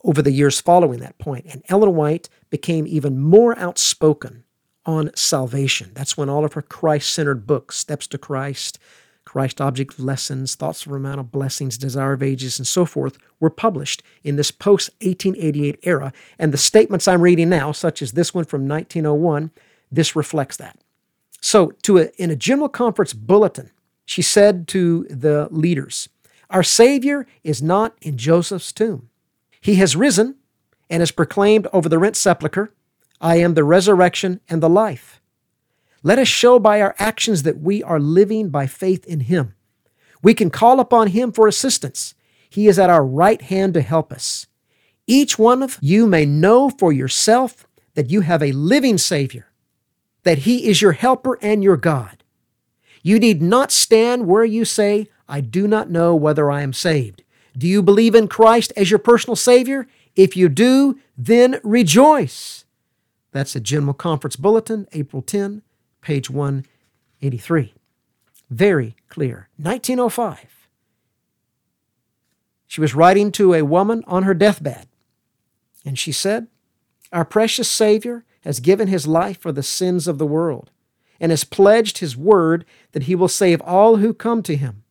over 0.04 0.22
the 0.22 0.32
years 0.32 0.60
following 0.60 1.00
that 1.00 1.17
point. 1.17 1.46
And 1.50 1.63
Ellen 1.69 1.96
White 1.96 2.30
became 2.50 2.86
even 2.88 3.19
more 3.19 3.58
outspoken 3.58 4.43
on 4.86 5.12
salvation. 5.15 5.91
That's 5.93 6.17
when 6.17 6.30
all 6.30 6.46
of 6.46 6.54
her 6.54 6.62
Christ 6.62 7.12
centered 7.12 7.48
books, 7.48 7.78
Steps 7.78 8.08
to 8.08 8.17
Christ, 8.17 8.80
Christ 9.26 9.62
Object 9.62 10.00
Lessons, 10.00 10.56
Thoughts 10.56 10.86
of 10.86 10.91
the 10.91 11.00
Mount 11.00 11.19
of 11.19 11.32
Blessings, 11.32 11.78
Desire 11.78 12.13
of 12.13 12.24
Ages, 12.24 12.60
and 12.60 12.67
so 12.67 12.86
forth, 12.86 13.17
were 13.39 13.50
published 13.50 14.04
in 14.24 14.36
this 14.36 14.52
post 14.52 14.89
1888 15.02 15.80
era. 15.84 16.13
And 16.38 16.52
the 16.52 16.58
statements 16.58 17.08
I'm 17.08 17.22
reading 17.22 17.50
now, 17.50 17.72
such 17.72 18.02
as 18.02 18.12
this 18.12 18.34
one 18.34 18.46
from 18.46 18.67
1901, 18.67 19.52
this 19.91 20.15
reflects 20.15 20.58
that. 20.58 20.78
So, 21.39 21.72
to 21.84 21.98
a, 22.00 22.06
in 22.17 22.32
a 22.32 22.36
general 22.36 22.69
conference 22.69 23.13
bulletin, 23.13 23.72
she 24.06 24.22
said 24.22 24.67
to 24.69 25.06
the 25.10 25.48
leaders, 25.52 26.10
Our 26.50 26.63
Savior 26.63 27.26
is 27.43 27.62
not 27.62 27.96
in 28.02 28.17
Joseph's 28.17 28.72
tomb. 28.72 29.10
He 29.60 29.76
has 29.76 29.96
risen 29.96 30.36
and 30.89 31.02
is 31.02 31.12
proclaimed 31.12 31.67
over 31.74 31.89
the 31.89 32.00
rent 32.00 32.15
sepulchre 32.15 32.74
I 33.24 33.38
am 33.38 33.54
the 33.54 33.64
resurrection 33.64 34.42
and 34.50 34.62
the 34.62 34.70
life. 34.70 35.22
Let 36.04 36.20
us 36.20 36.28
show 36.28 36.60
by 36.60 36.82
our 36.82 36.94
actions 37.00 37.44
that 37.44 37.62
we 37.62 37.82
are 37.82 38.00
living 38.00 38.50
by 38.50 38.68
faith 38.68 39.06
in 39.06 39.22
Him. 39.22 39.56
We 40.22 40.34
can 40.34 40.50
call 40.50 40.82
upon 40.82 41.08
Him 41.08 41.32
for 41.32 41.48
assistance. 41.48 42.16
He 42.50 42.68
is 42.68 42.78
at 42.78 42.90
our 42.90 43.06
right 43.06 43.42
hand 43.42 43.76
to 43.76 43.82
help 43.82 44.12
us. 44.12 44.48
Each 45.08 45.40
one 45.40 45.64
of 45.64 45.80
you 45.82 46.06
may 46.06 46.26
know 46.26 46.70
for 46.70 46.92
yourself 46.92 47.66
that 47.94 48.10
you 48.10 48.22
have 48.22 48.44
a 48.44 48.52
living 48.52 48.98
Savior, 48.98 49.48
that 50.24 50.40
He 50.40 50.68
is 50.68 50.82
your 50.82 50.92
helper 50.92 51.40
and 51.42 51.64
your 51.64 51.78
God. 51.78 52.26
You 53.04 53.20
need 53.20 53.42
not 53.42 53.72
stand 53.72 54.28
where 54.28 54.46
you 54.46 54.66
say, 54.66 55.08
I 55.30 55.40
do 55.40 55.66
not 55.66 55.90
know 55.90 56.14
whether 56.14 56.52
I 56.52 56.62
am 56.62 56.74
saved. 56.74 57.24
Do 57.58 57.68
you 57.68 57.82
believe 57.82 58.16
in 58.16 58.28
Christ 58.28 58.74
as 58.76 58.92
your 58.92 59.00
personal 59.00 59.38
Savior? 59.38 59.88
If 60.14 60.36
you 60.36 60.50
do, 60.50 61.00
then 61.18 61.62
rejoice. 61.64 62.62
That's 63.34 63.54
the 63.54 63.60
General 63.60 63.96
Conference 63.96 64.36
Bulletin, 64.36 64.88
April 64.93 65.22
10, 65.22 65.63
page 66.02 66.30
183. 66.30 67.74
Very 68.50 68.96
clear. 69.10 69.50
1905. 69.58 70.69
She 72.67 72.80
was 72.80 72.96
writing 72.96 73.32
to 73.34 73.54
a 73.54 73.63
woman 73.63 74.04
on 74.08 74.24
her 74.24 74.36
deathbed, 74.36 74.88
and 75.84 75.98
she 75.98 76.12
said, 76.12 76.48
Our 77.12 77.26
precious 77.26 77.69
Savior 77.69 78.24
has 78.41 78.60
given 78.60 78.88
his 78.88 79.08
life 79.08 79.39
for 79.39 79.52
the 79.52 79.63
sins 79.63 80.08
of 80.08 80.19
the 80.19 80.28
world 80.28 80.69
and 81.19 81.32
has 81.32 81.43
pledged 81.43 82.00
his 82.00 82.15
word 82.15 82.65
that 82.91 83.04
he 83.04 83.15
will 83.15 83.28
save 83.28 83.62
all 83.62 83.98
who 83.98 84.13
come 84.13 84.43
to 84.43 84.56
him. 84.56 84.84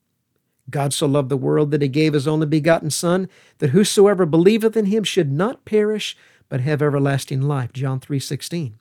God 0.70 0.92
so 0.92 1.07
loved 1.07 1.28
the 1.28 1.37
world 1.37 1.70
that 1.70 1.83
he 1.83 1.88
gave 1.88 2.14
his 2.14 2.26
only 2.26 2.46
begotten 2.46 2.90
Son, 2.90 3.28
that 3.59 3.70
whosoever 3.70 4.26
believeth 4.26 4.76
in 4.76 4.87
him 4.87 5.05
should 5.05 5.31
not 5.31 5.64
perish, 5.64 6.16
but 6.52 6.60
have 6.60 6.82
everlasting 6.82 7.40
life. 7.40 7.72
John 7.72 7.98
3:16. 7.98 8.74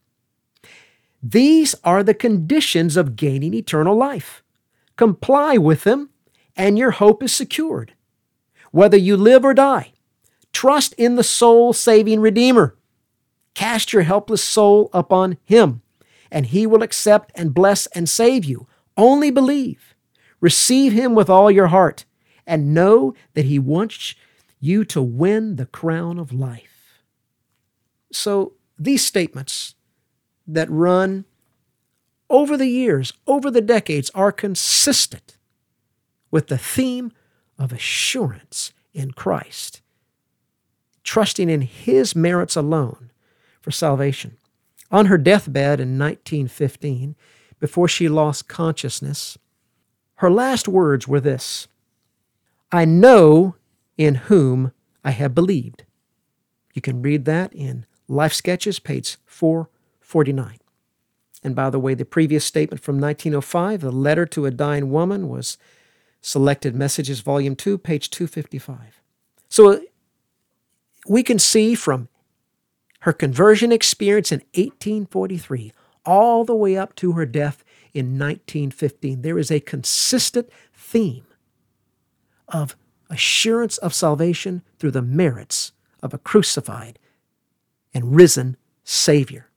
These 1.23 1.73
are 1.85 2.03
the 2.03 2.13
conditions 2.13 2.97
of 2.97 3.15
gaining 3.15 3.53
eternal 3.53 3.95
life. 3.95 4.43
Comply 4.97 5.55
with 5.55 5.85
them, 5.85 6.09
and 6.57 6.77
your 6.77 6.91
hope 6.91 7.23
is 7.23 7.31
secured. 7.31 7.93
Whether 8.71 8.97
you 8.97 9.15
live 9.15 9.45
or 9.45 9.53
die, 9.53 9.93
trust 10.51 10.91
in 10.97 11.15
the 11.15 11.23
soul 11.23 11.71
saving 11.71 12.19
Redeemer. 12.19 12.75
Cast 13.53 13.93
your 13.93 14.01
helpless 14.01 14.43
soul 14.43 14.89
upon 14.91 15.37
Him, 15.45 15.81
and 16.29 16.47
He 16.47 16.67
will 16.67 16.83
accept 16.83 17.31
and 17.35 17.53
bless 17.53 17.85
and 17.95 18.09
save 18.09 18.43
you. 18.43 18.67
Only 18.97 19.31
believe. 19.31 19.95
Receive 20.41 20.91
Him 20.91 21.15
with 21.15 21.29
all 21.29 21.49
your 21.49 21.67
heart, 21.67 22.03
and 22.45 22.73
know 22.73 23.13
that 23.33 23.45
He 23.45 23.59
wants 23.59 24.13
you 24.59 24.83
to 24.83 25.01
win 25.01 25.55
the 25.55 25.65
crown 25.65 26.19
of 26.19 26.33
life. 26.33 26.70
So, 28.11 28.53
these 28.77 29.05
statements 29.05 29.75
that 30.47 30.69
run 30.69 31.25
over 32.29 32.57
the 32.57 32.67
years, 32.67 33.13
over 33.27 33.51
the 33.51 33.61
decades, 33.61 34.09
are 34.15 34.31
consistent 34.31 35.37
with 36.31 36.47
the 36.47 36.57
theme 36.57 37.11
of 37.59 37.71
assurance 37.71 38.73
in 38.93 39.11
Christ, 39.11 39.81
trusting 41.03 41.49
in 41.49 41.61
His 41.61 42.15
merits 42.15 42.55
alone 42.55 43.11
for 43.61 43.71
salvation. 43.71 44.37
On 44.89 45.05
her 45.05 45.17
deathbed 45.17 45.79
in 45.79 45.97
1915, 45.97 47.15
before 47.59 47.87
she 47.87 48.09
lost 48.09 48.47
consciousness, 48.47 49.37
her 50.15 50.31
last 50.31 50.67
words 50.67 51.07
were 51.07 51.21
this 51.21 51.67
I 52.71 52.85
know 52.85 53.55
in 53.97 54.15
whom 54.15 54.71
I 55.03 55.11
have 55.11 55.35
believed. 55.35 55.83
You 56.73 56.81
can 56.81 57.01
read 57.01 57.25
that 57.25 57.53
in 57.53 57.85
Life 58.11 58.33
Sketches, 58.33 58.79
page 58.79 59.17
449. 59.25 60.57
And 61.43 61.55
by 61.55 61.69
the 61.69 61.79
way, 61.79 61.93
the 61.93 62.05
previous 62.05 62.43
statement 62.43 62.81
from 62.81 62.99
1905, 62.99 63.81
the 63.81 63.91
letter 63.91 64.25
to 64.27 64.45
a 64.45 64.51
dying 64.51 64.91
woman, 64.91 65.29
was 65.29 65.57
Selected 66.21 66.75
Messages, 66.75 67.21
Volume 67.21 67.55
2, 67.55 67.77
page 67.77 68.09
255. 68.09 69.01
So 69.49 69.71
uh, 69.71 69.79
we 71.07 71.23
can 71.23 71.39
see 71.39 71.73
from 71.73 72.09
her 72.99 73.13
conversion 73.13 73.71
experience 73.71 74.31
in 74.31 74.39
1843 74.53 75.71
all 76.05 76.43
the 76.43 76.55
way 76.55 76.77
up 76.77 76.93
to 76.95 77.13
her 77.13 77.25
death 77.25 77.63
in 77.93 78.17
1915, 78.19 79.21
there 79.21 79.37
is 79.37 79.51
a 79.51 79.59
consistent 79.59 80.49
theme 80.73 81.25
of 82.47 82.75
assurance 83.09 83.77
of 83.79 83.93
salvation 83.93 84.61
through 84.79 84.91
the 84.91 85.01
merits 85.01 85.71
of 86.01 86.13
a 86.13 86.17
crucified 86.17 86.97
and 87.93 88.15
risen 88.15 88.57
Savior. 88.83 89.49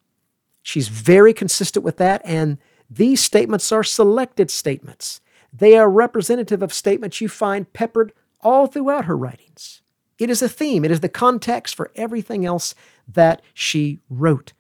She's 0.63 0.89
very 0.89 1.35
consistent 1.35 1.85
with 1.85 1.99
that, 1.99 2.23
and 2.25 2.59
these 2.89 3.23
statements 3.23 3.71
are 3.73 3.85
selected 3.85 4.51
statements. 4.51 5.21
They 5.53 5.77
are 5.77 5.91
representative 5.91 6.63
of 6.63 6.73
statements 6.73 7.21
you 7.21 7.29
find 7.29 7.73
peppered 7.73 8.13
all 8.41 8.67
throughout 8.67 9.05
her 9.05 9.17
writings. 9.17 9.83
It 10.19 10.31
is 10.31 10.43
a 10.43 10.49
theme, 10.49 10.85
it 10.85 10.91
is 10.91 11.01
the 11.01 11.09
context 11.09 11.75
for 11.75 11.91
everything 11.97 12.45
else 12.45 12.75
that 13.09 13.43
she 13.53 14.01
wrote. 14.09 14.53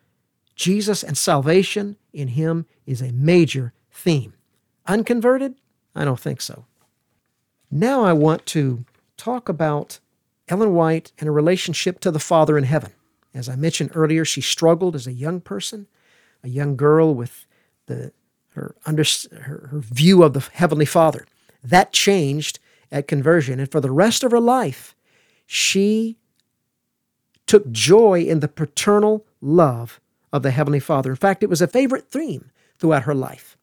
Jesus 0.54 1.02
and 1.02 1.16
salvation 1.16 1.96
in 2.12 2.28
Him 2.28 2.66
is 2.87 3.02
a 3.02 3.12
major 3.12 3.72
theme. 3.90 4.34
Unconverted? 4.87 5.54
I 5.94 6.04
don't 6.04 6.20
think 6.20 6.40
so. 6.40 6.66
Now 7.70 8.04
I 8.04 8.12
want 8.12 8.46
to 8.46 8.84
talk 9.16 9.48
about 9.48 10.00
Ellen 10.48 10.74
White 10.74 11.12
and 11.18 11.26
her 11.26 11.32
relationship 11.32 12.00
to 12.00 12.10
the 12.10 12.18
Father 12.18 12.58
in 12.58 12.64
heaven. 12.64 12.92
As 13.35 13.49
I 13.49 13.57
mentioned 13.57 13.90
earlier, 13.94 14.25
she 14.25 14.40
struggled 14.40 14.94
as 14.94 15.07
a 15.07 15.12
young 15.12 15.40
person, 15.40 15.87
a 16.42 16.49
young 16.49 16.77
girl 16.77 17.14
with 17.14 17.47
the, 17.87 18.12
her, 18.51 18.75
under, 18.87 19.05
her, 19.33 19.68
her 19.73 19.81
view 19.81 20.23
of 20.23 20.33
the 20.33 20.49
Heavenly 20.53 20.85
Father. 20.85 21.27
That 21.62 21.92
changed 21.92 22.61
at 22.92 23.09
conversion. 23.09 23.59
And 23.59 23.70
for 23.70 23.81
the 23.81 23.90
rest 23.90 24.23
of 24.23 24.31
her 24.31 24.40
life, 24.40 24.94
she 25.47 26.16
took 27.47 27.70
joy 27.73 28.23
in 28.23 28.40
the 28.40 28.49
paternal 28.49 29.27
love 29.40 30.01
of 30.33 30.42
the 30.42 30.53
Heavenly 30.53 30.81
Father. 30.81 31.11
In 31.11 31.16
fact, 31.16 31.42
it 31.42 31.51
was 31.51 31.61
a 31.61 31.66
favorite 31.66 32.09
theme 32.09 32.51
throughout 32.79 33.03
her 33.03 33.14
life. 33.14 33.57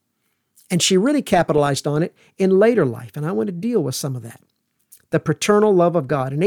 And 0.70 0.82
she 0.82 0.98
really 0.98 1.22
capitalized 1.22 1.88
on 1.88 2.04
it 2.04 2.16
in 2.38 2.60
later 2.60 2.86
life. 2.86 3.18
And 3.18 3.26
I 3.26 3.32
want 3.32 3.48
to 3.48 3.54
deal 3.54 3.82
with 3.82 3.96
some 3.96 4.16
of 4.16 4.22
that. 4.24 4.42
The 5.10 5.20
paternal 5.20 5.74
love 5.74 5.96
of 5.96 6.08
God. 6.08 6.32
In 6.32 6.44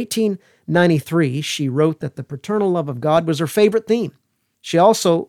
1893, 0.66 1.40
she 1.40 1.68
wrote 1.68 2.00
that 2.00 2.16
the 2.16 2.24
paternal 2.24 2.70
love 2.70 2.88
of 2.88 3.00
God 3.00 3.27
was 3.27 3.38
her 3.38 3.46
favorite 3.46 3.87
theme. 3.87 4.12
She 4.61 4.79
also 4.79 5.29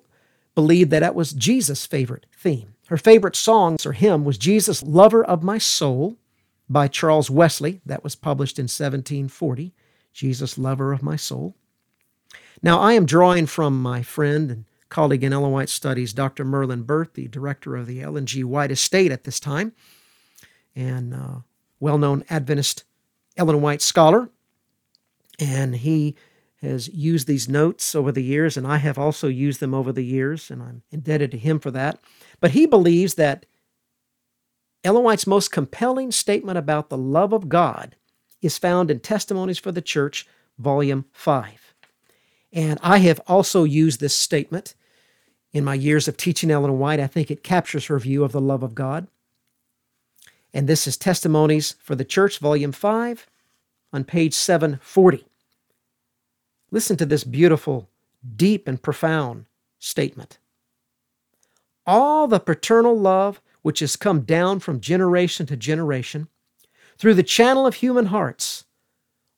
believed 0.56 0.91
that 0.91 1.00
that 1.00 1.15
was 1.15 1.34
Jesus' 1.34 1.86
favorite 1.86 2.26
theme. 2.32 2.76
Her 2.88 2.98
favorite 2.98 3.36
song 3.36 3.78
or 3.86 3.93
hymn 3.93 4.24
was 4.24 4.38
Jesus, 4.38 4.84
Lover 4.84 5.24
of 5.24 5.43
My 5.43 5.58
Soul 5.58 6.17
by 6.69 6.88
Charles 6.88 7.30
Wesley. 7.30 7.82
That 7.86 8.04
was 8.04 8.15
published 8.15 8.60
in 8.60 8.63
1740. 8.63 9.74
Jesus, 10.13 10.58
Lover 10.58 10.93
of 10.93 11.04
My 11.04 11.15
Soul. 11.15 11.56
Now, 12.62 12.80
I 12.80 12.93
am 12.93 13.06
drawing 13.06 13.48
from 13.48 13.82
my 13.82 14.02
friend 14.02 14.50
and 14.50 14.65
colleague 14.89 15.24
in 15.24 15.34
Ellen 15.34 15.52
White 15.52 15.69
Studies, 15.69 16.13
Dr. 16.13 16.45
Merlin 16.45 16.84
Burt, 16.84 17.15
the 17.15 17.28
director 17.28 17.76
of 17.76 17.86
the 17.86 18.02
Ellen 18.02 18.26
G. 18.26 18.43
White 18.43 18.71
Estate 18.71 19.12
at 19.12 19.26
this 19.26 19.39
time, 19.39 19.74
and 20.76 21.13
uh, 21.13 21.39
well 21.80 21.98
known 21.98 22.24
Adventist 22.30 22.86
Ellen 23.36 23.62
White 23.62 23.82
scholar. 23.82 24.30
And 25.39 25.76
he 25.76 26.15
has 26.62 26.88
used 26.88 27.28
these 27.28 27.50
notes 27.50 27.93
over 27.93 28.12
the 28.12 28.24
years, 28.24 28.58
and 28.58 28.65
I 28.65 28.78
have 28.78 28.98
also 28.98 29.28
used 29.28 29.60
them 29.60 29.74
over 29.74 29.91
the 29.91 30.06
years, 30.06 30.50
and 30.50 30.62
I'm 30.62 30.84
indebted 30.91 31.32
to 31.32 31.38
him 31.38 31.60
for 31.60 31.71
that. 31.71 32.00
But 32.39 32.52
he 32.52 32.65
believes 32.65 33.15
that 33.15 33.45
Ellen 34.84 35.04
White's 35.04 35.28
most 35.28 35.52
compelling 35.52 36.12
statement 36.12 36.58
about 36.58 36.89
the 36.89 36.98
love 36.98 37.34
of 37.34 37.50
God 37.50 37.95
is 38.41 38.58
found 38.58 38.91
in 38.91 39.00
Testimonies 39.00 39.60
for 39.60 39.71
the 39.71 39.82
Church, 39.82 40.28
Volume 40.58 41.06
5. 41.12 41.74
And 42.54 42.80
I 42.82 43.00
have 43.00 43.19
also 43.28 43.63
used 43.63 44.00
this 44.00 44.15
statement 44.15 44.76
in 45.52 45.63
my 45.63 45.74
years 45.74 46.08
of 46.08 46.17
teaching 46.17 46.52
Ellen 46.52 46.80
White. 46.80 47.00
I 47.00 47.08
think 47.08 47.30
it 47.30 47.43
captures 47.43 47.88
her 47.88 48.00
view 48.00 48.24
of 48.24 48.32
the 48.32 48.41
love 48.41 48.63
of 48.63 48.76
God. 48.76 49.08
And 50.54 50.67
this 50.67 50.88
is 50.88 50.95
Testimonies 50.95 51.76
for 51.82 51.95
the 51.95 52.06
Church, 52.06 52.39
Volume 52.39 52.71
5, 52.71 53.28
on 53.96 54.04
page 54.04 54.34
740. 54.34 55.26
Listen 56.70 56.98
to 56.98 57.06
this 57.06 57.24
beautiful, 57.24 57.88
deep, 58.36 58.68
and 58.68 58.82
profound 58.84 59.46
statement. 59.80 60.38
All 61.88 62.28
the 62.28 62.42
paternal 62.42 63.00
love 63.00 63.42
which 63.62 63.80
has 63.80 63.96
come 63.96 64.22
down 64.22 64.60
from 64.60 64.82
generation 64.82 65.46
to 65.46 65.56
generation 65.56 66.28
through 66.98 67.14
the 67.14 67.24
channel 67.24 67.66
of 67.66 67.76
human 67.76 68.08
hearts, 68.08 68.66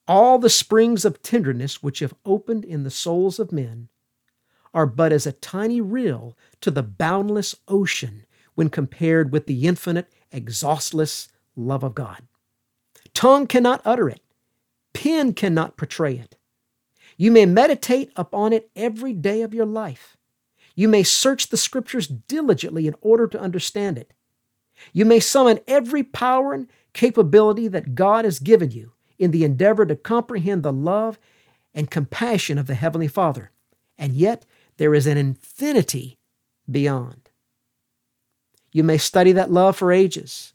all 0.07 0.39
the 0.39 0.49
springs 0.49 1.05
of 1.05 1.21
tenderness 1.21 1.83
which 1.83 1.99
have 1.99 2.15
opened 2.25 2.65
in 2.65 2.83
the 2.83 2.89
souls 2.89 3.37
of 3.37 3.51
men 3.51 3.89
are 4.73 4.87
but 4.87 5.11
as 5.11 5.27
a 5.27 5.33
tiny 5.33 5.79
rill 5.81 6.35
to 6.61 6.71
the 6.71 6.83
boundless 6.83 7.55
ocean 7.67 8.25
when 8.55 8.69
compared 8.69 9.31
with 9.31 9.45
the 9.45 9.67
infinite, 9.67 10.11
exhaustless 10.31 11.27
love 11.55 11.83
of 11.83 11.93
God. 11.93 12.23
Tongue 13.13 13.45
cannot 13.45 13.81
utter 13.85 14.09
it, 14.09 14.21
pen 14.97 15.31
cannot 15.33 15.77
portray 15.77 16.17
it. 16.17 16.35
You 17.17 17.29
may 17.29 17.45
meditate 17.45 18.11
upon 18.15 18.51
it 18.51 18.71
every 18.75 19.13
day 19.13 19.43
of 19.43 19.53
your 19.53 19.65
life. 19.65 20.17
You 20.75 20.87
may 20.87 21.03
search 21.03 21.49
the 21.49 21.57
scriptures 21.57 22.07
diligently 22.07 22.87
in 22.87 22.95
order 23.01 23.27
to 23.27 23.39
understand 23.39 23.99
it. 23.99 24.11
You 24.93 25.05
may 25.05 25.19
summon 25.19 25.59
every 25.67 26.01
power 26.01 26.51
and 26.51 26.67
capability 26.93 27.67
that 27.67 27.93
God 27.93 28.25
has 28.25 28.39
given 28.39 28.71
you 28.71 28.93
in 29.19 29.29
the 29.29 29.43
endeavor 29.43 29.85
to 29.85 29.95
comprehend 29.95 30.63
the 30.63 30.73
love 30.73 31.19
and 31.75 31.91
compassion 31.91 32.57
of 32.57 32.65
the 32.65 32.75
Heavenly 32.75 33.07
Father. 33.07 33.51
And 33.99 34.13
yet, 34.13 34.47
there 34.77 34.95
is 34.95 35.05
an 35.05 35.17
infinity 35.17 36.17
beyond. 36.69 37.29
You 38.71 38.83
may 38.83 38.97
study 38.97 39.31
that 39.33 39.51
love 39.51 39.77
for 39.77 39.91
ages, 39.91 40.53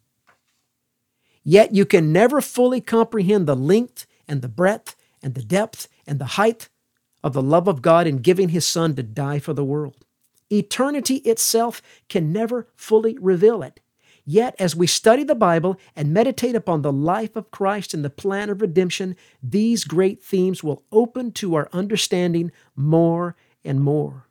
yet 1.44 1.74
you 1.74 1.86
can 1.86 2.12
never 2.12 2.40
fully 2.40 2.80
comprehend 2.80 3.46
the 3.46 3.56
length 3.56 4.06
and 4.28 4.42
the 4.42 4.48
breadth 4.48 4.96
and 5.22 5.34
the 5.34 5.42
depth 5.42 5.88
and 6.06 6.18
the 6.18 6.36
height 6.36 6.68
of 7.22 7.32
the 7.32 7.42
love 7.42 7.68
of 7.68 7.82
God 7.82 8.06
in 8.06 8.18
giving 8.18 8.50
His 8.50 8.66
Son 8.66 8.94
to 8.96 9.02
die 9.02 9.38
for 9.38 9.52
the 9.52 9.64
world. 9.64 10.04
Eternity 10.50 11.16
itself 11.16 11.80
can 12.08 12.32
never 12.32 12.68
fully 12.74 13.16
reveal 13.18 13.62
it. 13.62 13.80
Yet, 14.24 14.54
as 14.58 14.76
we 14.76 14.86
study 14.86 15.24
the 15.24 15.34
Bible 15.34 15.78
and 15.96 16.12
meditate 16.12 16.54
upon 16.54 16.82
the 16.82 16.92
life 16.92 17.34
of 17.34 17.50
Christ 17.50 17.92
and 17.92 18.04
the 18.04 18.10
plan 18.10 18.50
of 18.50 18.60
redemption, 18.60 19.16
these 19.42 19.84
great 19.84 20.22
themes 20.22 20.62
will 20.62 20.84
open 20.92 21.32
to 21.32 21.56
our 21.56 21.68
understanding 21.72 22.52
more 22.76 23.34
and 23.64 23.80
more. 23.80 24.28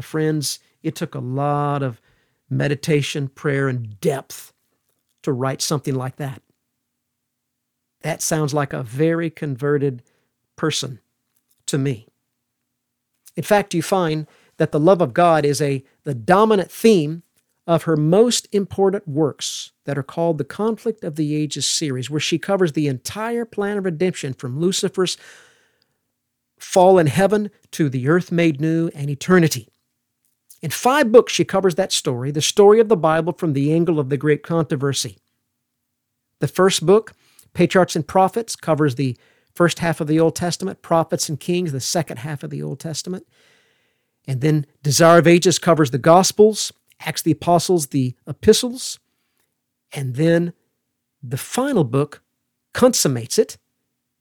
Friends, 0.00 0.60
it 0.82 0.94
took 0.94 1.14
a 1.14 1.20
lot 1.20 1.82
of 1.82 2.00
meditation, 2.48 3.28
prayer, 3.28 3.68
and 3.68 4.00
depth 4.00 4.52
to 5.22 5.32
write 5.32 5.60
something 5.60 5.94
like 5.94 6.16
that. 6.16 6.40
That 8.02 8.22
sounds 8.22 8.54
like 8.54 8.72
a 8.72 8.82
very 8.82 9.30
converted 9.30 10.02
person 10.56 11.00
to 11.66 11.78
me. 11.78 12.06
In 13.36 13.42
fact, 13.42 13.74
you 13.74 13.82
find 13.82 14.26
that 14.56 14.72
the 14.72 14.80
love 14.80 15.00
of 15.00 15.14
God 15.14 15.44
is 15.44 15.62
a 15.62 15.84
the 16.04 16.14
dominant 16.14 16.70
theme 16.70 17.22
of 17.66 17.82
her 17.82 17.96
most 17.96 18.48
important 18.50 19.06
works 19.06 19.72
that 19.84 19.98
are 19.98 20.02
called 20.02 20.38
the 20.38 20.44
Conflict 20.44 21.04
of 21.04 21.16
the 21.16 21.36
Ages 21.36 21.66
series, 21.66 22.08
where 22.08 22.18
she 22.18 22.38
covers 22.38 22.72
the 22.72 22.88
entire 22.88 23.44
plan 23.44 23.76
of 23.76 23.84
redemption 23.84 24.32
from 24.32 24.58
Lucifer's 24.58 25.18
fall 26.58 26.98
in 26.98 27.06
heaven 27.06 27.50
to 27.72 27.88
the 27.88 28.08
earth 28.08 28.32
made 28.32 28.60
new 28.60 28.90
and 28.94 29.10
eternity. 29.10 29.68
In 30.62 30.70
five 30.70 31.12
books, 31.12 31.32
she 31.32 31.44
covers 31.44 31.76
that 31.76 31.92
story, 31.92 32.30
the 32.30 32.42
story 32.42 32.80
of 32.80 32.88
the 32.88 32.96
Bible 32.96 33.32
from 33.32 33.52
the 33.52 33.72
angle 33.72 34.00
of 34.00 34.08
the 34.08 34.16
great 34.16 34.42
controversy. 34.42 35.18
The 36.40 36.48
first 36.48 36.84
book, 36.84 37.12
Patriarchs 37.58 37.96
and 37.96 38.06
Prophets, 38.06 38.54
covers 38.54 38.94
the 38.94 39.16
first 39.52 39.80
half 39.80 40.00
of 40.00 40.06
the 40.06 40.20
Old 40.20 40.36
Testament, 40.36 40.80
Prophets 40.80 41.28
and 41.28 41.40
Kings, 41.40 41.72
the 41.72 41.80
second 41.80 42.18
half 42.18 42.44
of 42.44 42.50
the 42.50 42.62
Old 42.62 42.78
Testament. 42.78 43.26
And 44.28 44.40
then 44.40 44.64
Desire 44.84 45.18
of 45.18 45.26
Ages 45.26 45.58
covers 45.58 45.90
the 45.90 45.98
Gospels, 45.98 46.72
Acts 47.00 47.22
the 47.22 47.32
Apostles, 47.32 47.88
the 47.88 48.14
epistles, 48.28 49.00
and 49.92 50.14
then 50.14 50.52
the 51.20 51.36
final 51.36 51.82
book 51.82 52.22
consummates 52.74 53.40
it, 53.40 53.58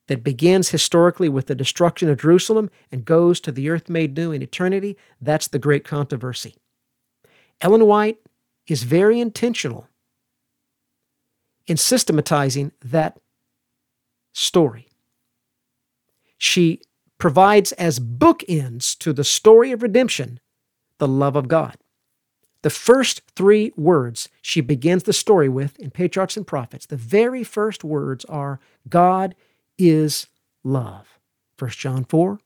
that 0.07 0.23
begins 0.23 0.69
historically 0.69 1.29
with 1.29 1.45
the 1.45 1.53
destruction 1.53 2.09
of 2.09 2.19
Jerusalem 2.19 2.71
and 2.91 3.05
goes 3.05 3.39
to 3.41 3.51
the 3.51 3.69
earth 3.69 3.87
made 3.87 4.17
new 4.17 4.31
in 4.31 4.41
eternity. 4.41 4.97
That's 5.21 5.47
the 5.47 5.59
great 5.59 5.85
controversy. 5.85 6.55
Ellen 7.61 7.85
White 7.85 8.17
is 8.65 8.81
very 8.81 9.19
intentional 9.19 9.87
in 11.67 11.77
systematizing 11.77 12.71
that 12.83 13.19
story. 14.37 14.87
She 16.37 16.81
provides 17.17 17.71
as 17.73 17.99
bookends 17.99 18.95
to 18.99 19.11
the 19.11 19.23
story 19.23 19.71
of 19.71 19.81
redemption 19.81 20.39
the 20.99 21.07
love 21.07 21.35
of 21.35 21.47
God. 21.47 21.75
The 22.61 22.69
first 22.69 23.21
three 23.35 23.71
words 23.75 24.29
she 24.41 24.61
begins 24.61 25.03
the 25.03 25.13
story 25.13 25.49
with 25.49 25.77
in 25.79 25.89
Patriarchs 25.89 26.37
and 26.37 26.45
Prophets, 26.45 26.85
the 26.85 26.97
very 26.97 27.43
first 27.43 27.83
words 27.83 28.25
are 28.25 28.59
God 28.87 29.35
is 29.77 30.27
love. 30.63 31.19
1 31.57 31.71
John 31.71 32.03
4, 32.03 32.39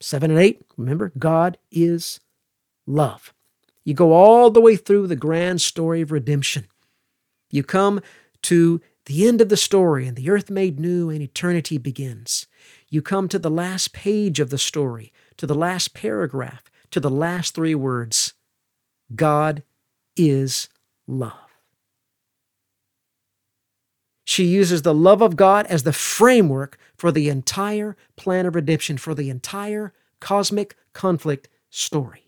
7 0.00 0.30
and 0.30 0.38
8, 0.38 0.62
remember, 0.76 1.12
God 1.18 1.58
is 1.70 2.20
love. 2.86 3.32
You 3.84 3.94
go 3.94 4.12
all 4.12 4.50
the 4.50 4.60
way 4.60 4.76
through 4.76 5.08
the 5.08 5.16
grand 5.16 5.60
story 5.60 6.00
of 6.00 6.12
redemption. 6.12 6.66
You 7.50 7.64
come 7.64 8.00
to 8.42 8.80
the 9.06 9.26
end 9.26 9.40
of 9.40 9.48
the 9.48 9.56
story, 9.56 10.06
and 10.06 10.16
the 10.16 10.30
earth 10.30 10.48
made 10.50 10.78
new 10.78 11.10
and 11.10 11.20
eternity 11.20 11.76
begins. 11.78 12.46
You 12.88 13.02
come 13.02 13.28
to 13.28 13.38
the 13.38 13.50
last 13.50 13.92
page 13.92 14.38
of 14.38 14.50
the 14.50 14.58
story, 14.58 15.12
to 15.38 15.46
the 15.46 15.54
last 15.54 15.94
paragraph, 15.94 16.64
to 16.92 17.00
the 17.00 17.10
last 17.10 17.54
three 17.54 17.74
words 17.74 18.34
God 19.14 19.62
is 20.16 20.68
love. 21.06 21.32
She 24.24 24.44
uses 24.44 24.82
the 24.82 24.94
love 24.94 25.20
of 25.20 25.36
God 25.36 25.66
as 25.66 25.82
the 25.82 25.92
framework 25.92 26.78
for 26.94 27.10
the 27.10 27.28
entire 27.28 27.96
plan 28.16 28.46
of 28.46 28.54
redemption, 28.54 28.96
for 28.96 29.14
the 29.14 29.28
entire 29.28 29.92
cosmic 30.20 30.76
conflict 30.92 31.48
story. 31.70 32.26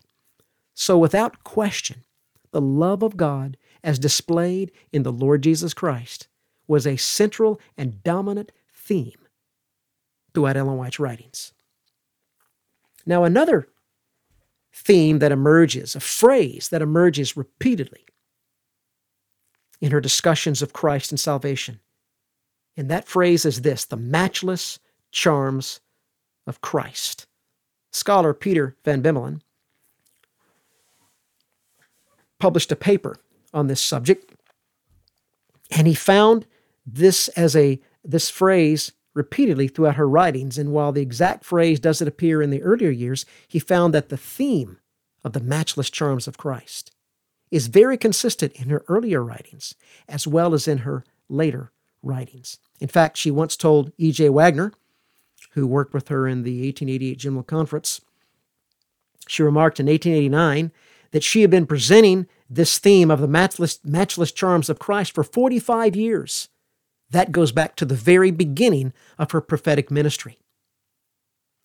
So, 0.73 0.97
without 0.97 1.43
question, 1.43 2.03
the 2.51 2.61
love 2.61 3.01
of 3.01 3.15
God 3.15 3.55
as 3.83 3.97
displayed 3.97 4.71
in 4.91 5.03
the 5.03 5.11
Lord 5.11 5.41
Jesus 5.41 5.73
Christ 5.73 6.27
was 6.67 6.85
a 6.87 6.97
central 6.97 7.59
and 7.77 8.03
dominant 8.03 8.51
theme 8.73 9.17
throughout 10.33 10.57
Ellen 10.57 10.77
White's 10.77 10.99
writings. 10.99 11.53
Now, 13.05 13.23
another 13.23 13.67
theme 14.73 15.19
that 15.19 15.31
emerges, 15.31 15.95
a 15.95 15.99
phrase 15.99 16.69
that 16.69 16.81
emerges 16.81 17.37
repeatedly 17.37 18.05
in 19.79 19.91
her 19.91 20.01
discussions 20.01 20.61
of 20.61 20.73
Christ 20.73 21.11
and 21.11 21.19
salvation. 21.19 21.79
And 22.75 22.89
that 22.89 23.07
phrase 23.07 23.45
is 23.45 23.61
this 23.61 23.85
the 23.85 23.97
matchless 23.97 24.79
charms 25.11 25.79
of 26.45 26.61
Christ. 26.61 27.27
Scholar 27.91 28.33
Peter 28.33 28.75
Van 28.83 29.01
Bemmelen 29.01 29.41
published 32.39 32.71
a 32.71 32.75
paper 32.75 33.15
on 33.53 33.67
this 33.67 33.79
subject, 33.79 34.33
and 35.71 35.87
he 35.87 35.93
found 35.93 36.45
this 36.85 37.27
as 37.29 37.55
a 37.55 37.79
this 38.03 38.29
phrase 38.29 38.91
repeatedly 39.13 39.67
throughout 39.67 39.95
her 39.95 40.07
writings, 40.07 40.57
and 40.57 40.71
while 40.71 40.91
the 40.91 41.01
exact 41.01 41.45
phrase 41.45 41.79
doesn't 41.79 42.07
appear 42.07 42.41
in 42.41 42.49
the 42.49 42.61
earlier 42.61 42.89
years, 42.89 43.25
he 43.47 43.59
found 43.59 43.93
that 43.93 44.09
the 44.09 44.17
theme 44.17 44.77
of 45.23 45.33
the 45.33 45.39
matchless 45.39 45.89
charms 45.89 46.27
of 46.27 46.37
Christ 46.37 46.91
is 47.49 47.67
very 47.67 47.97
consistent 47.97 48.51
in 48.53 48.69
her 48.69 48.83
earlier 48.87 49.23
writings 49.23 49.73
as 50.07 50.27
well 50.27 50.53
as 50.53 50.67
in 50.67 50.79
her 50.79 51.03
later 51.29 51.71
writings. 52.03 52.59
In 52.79 52.87
fact, 52.87 53.17
she 53.17 53.31
once 53.31 53.55
told 53.55 53.91
E.J. 53.97 54.29
Waggoner, 54.29 54.73
who 55.51 55.65
worked 55.65 55.93
with 55.93 56.09
her 56.09 56.27
in 56.27 56.43
the 56.43 56.65
1888 56.67 57.17
General 57.17 57.43
Conference, 57.43 58.01
she 59.27 59.41
remarked 59.41 59.79
in 59.79 59.87
1889 59.87 60.71
that 61.11 61.23
she 61.23 61.41
had 61.41 61.49
been 61.49 61.65
presenting 61.65 62.27
this 62.49 62.77
theme 62.77 63.09
of 63.09 63.21
the 63.21 63.27
matchless, 63.27 63.79
matchless 63.83 64.31
charms 64.31 64.69
of 64.69 64.79
Christ 64.79 65.13
for 65.13 65.23
45 65.23 65.95
years 65.95 66.49
that 67.11 67.31
goes 67.31 67.51
back 67.51 67.75
to 67.75 67.85
the 67.85 67.95
very 67.95 68.31
beginning 68.31 68.93
of 69.17 69.31
her 69.31 69.41
prophetic 69.41 69.91
ministry. 69.91 70.39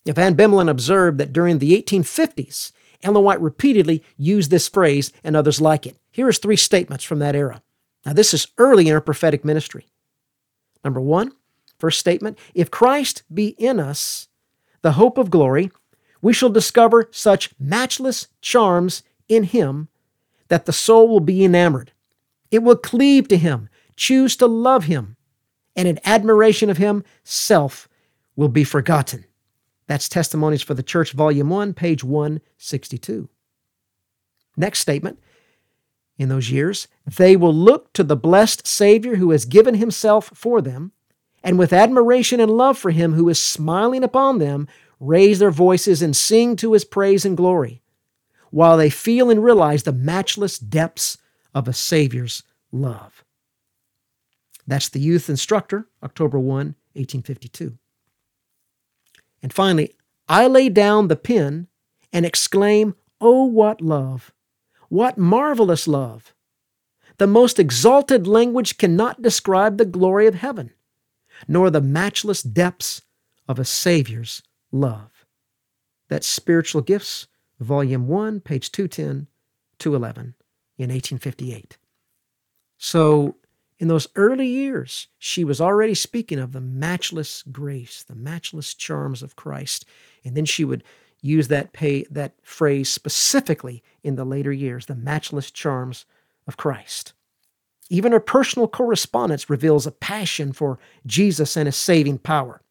Van 0.05 0.35
Bemmelen 0.35 0.69
observed 0.69 1.17
that 1.19 1.33
during 1.33 1.59
the 1.59 1.79
1850s, 1.81 2.71
Ellen 3.03 3.23
White 3.23 3.41
repeatedly 3.41 4.03
used 4.17 4.51
this 4.51 4.67
phrase 4.67 5.11
and 5.23 5.35
others 5.35 5.61
like 5.61 5.85
it. 5.85 5.97
Here 6.11 6.29
is 6.29 6.37
three 6.37 6.55
statements 6.55 7.03
from 7.03 7.19
that 7.19 7.35
era. 7.35 7.61
Now, 8.05 8.13
this 8.13 8.33
is 8.33 8.47
early 8.57 8.87
in 8.87 8.93
her 8.93 9.01
prophetic 9.01 9.45
ministry. 9.45 9.87
Number 10.83 10.99
one, 10.99 11.33
first 11.77 11.99
statement 11.99 12.37
If 12.53 12.71
Christ 12.71 13.23
be 13.33 13.49
in 13.57 13.79
us, 13.79 14.27
the 14.81 14.93
hope 14.93 15.17
of 15.17 15.29
glory, 15.29 15.71
we 16.21 16.33
shall 16.33 16.49
discover 16.49 17.09
such 17.11 17.51
matchless 17.59 18.27
charms 18.41 19.03
in 19.27 19.43
him 19.43 19.87
that 20.47 20.65
the 20.65 20.73
soul 20.73 21.07
will 21.07 21.19
be 21.19 21.43
enamored. 21.43 21.93
It 22.49 22.59
will 22.59 22.75
cleave 22.75 23.27
to 23.29 23.37
him, 23.37 23.69
choose 23.95 24.35
to 24.37 24.47
love 24.47 24.85
him, 24.85 25.15
and 25.75 25.87
in 25.87 25.99
admiration 26.05 26.69
of 26.69 26.77
him, 26.77 27.03
self 27.23 27.87
will 28.35 28.49
be 28.49 28.63
forgotten. 28.63 29.25
That's 29.87 30.09
Testimonies 30.09 30.61
for 30.61 30.73
the 30.73 30.83
Church, 30.83 31.11
Volume 31.11 31.49
1, 31.49 31.73
page 31.73 32.03
162. 32.03 33.29
Next 34.55 34.79
statement. 34.79 35.19
In 36.17 36.29
those 36.29 36.51
years, 36.51 36.87
they 37.05 37.35
will 37.35 37.53
look 37.53 37.91
to 37.93 38.03
the 38.03 38.15
blessed 38.15 38.67
Savior 38.67 39.15
who 39.15 39.31
has 39.31 39.45
given 39.45 39.75
himself 39.75 40.31
for 40.35 40.61
them, 40.61 40.91
and 41.43 41.57
with 41.57 41.73
admiration 41.73 42.39
and 42.39 42.51
love 42.51 42.77
for 42.77 42.91
him 42.91 43.13
who 43.13 43.27
is 43.27 43.41
smiling 43.41 44.03
upon 44.03 44.37
them, 44.37 44.67
raise 44.99 45.39
their 45.39 45.51
voices 45.51 46.01
and 46.01 46.15
sing 46.15 46.55
to 46.57 46.73
his 46.73 46.85
praise 46.85 47.25
and 47.25 47.35
glory, 47.35 47.81
while 48.51 48.77
they 48.77 48.89
feel 48.89 49.29
and 49.29 49.43
realize 49.43 49.83
the 49.83 49.91
matchless 49.91 50.59
depths 50.59 51.17
of 51.55 51.67
a 51.67 51.73
Savior's 51.73 52.43
love. 52.71 53.20
That's 54.71 54.87
the 54.87 55.01
Youth 55.01 55.29
Instructor, 55.29 55.89
October 56.01 56.39
1, 56.39 56.75
1852. 56.95 57.77
And 59.43 59.51
finally, 59.51 59.97
I 60.29 60.47
lay 60.47 60.69
down 60.69 61.09
the 61.09 61.17
pen 61.17 61.67
and 62.13 62.25
exclaim, 62.25 62.95
Oh, 63.19 63.43
what 63.43 63.81
love! 63.81 64.31
What 64.87 65.17
marvelous 65.17 65.89
love! 65.89 66.33
The 67.17 67.27
most 67.27 67.59
exalted 67.59 68.27
language 68.27 68.77
cannot 68.77 69.21
describe 69.21 69.77
the 69.77 69.85
glory 69.85 70.25
of 70.27 70.35
heaven. 70.35 70.71
nor 71.47 71.69
the 71.69 71.81
matchless 71.81 72.41
depths 72.43 73.01
of 73.47 73.59
a 73.59 73.65
Savior's 73.65 74.41
love. 74.71 75.25
That's 76.09 76.27
Spiritual 76.27 76.81
Gifts, 76.81 77.27
Volume 77.59 78.07
1, 78.07 78.41
page 78.41 78.71
210, 78.71 79.27
211, 79.79 80.35
in 80.77 80.89
1858. 80.89 81.77
So, 82.77 83.35
in 83.81 83.87
those 83.87 84.07
early 84.15 84.45
years, 84.45 85.07
she 85.17 85.43
was 85.43 85.59
already 85.59 85.95
speaking 85.95 86.37
of 86.37 86.51
the 86.51 86.61
matchless 86.61 87.43
grace, 87.51 88.03
the 88.03 88.13
matchless 88.13 88.75
charms 88.75 89.23
of 89.23 89.35
Christ. 89.35 89.85
And 90.23 90.37
then 90.37 90.45
she 90.45 90.63
would 90.63 90.83
use 91.19 91.47
that, 91.47 91.73
pay, 91.73 92.03
that 92.11 92.35
phrase 92.43 92.89
specifically 92.89 93.81
in 94.03 94.17
the 94.17 94.23
later 94.23 94.51
years, 94.51 94.85
the 94.85 94.93
matchless 94.93 95.49
charms 95.49 96.05
of 96.45 96.57
Christ. 96.57 97.13
Even 97.89 98.11
her 98.11 98.19
personal 98.19 98.67
correspondence 98.67 99.49
reveals 99.49 99.87
a 99.87 99.91
passion 99.91 100.53
for 100.53 100.77
Jesus 101.07 101.57
and 101.57 101.65
his 101.65 101.75
saving 101.75 102.19
power. 102.19 102.61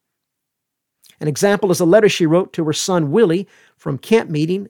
An 1.19 1.27
example 1.27 1.71
is 1.71 1.81
a 1.81 1.85
letter 1.85 2.07
she 2.07 2.25
wrote 2.25 2.53
to 2.53 2.63
her 2.63 2.73
son 2.73 3.11
Willie 3.11 3.49
from 3.75 3.97
camp 3.97 4.29
meeting 4.29 4.69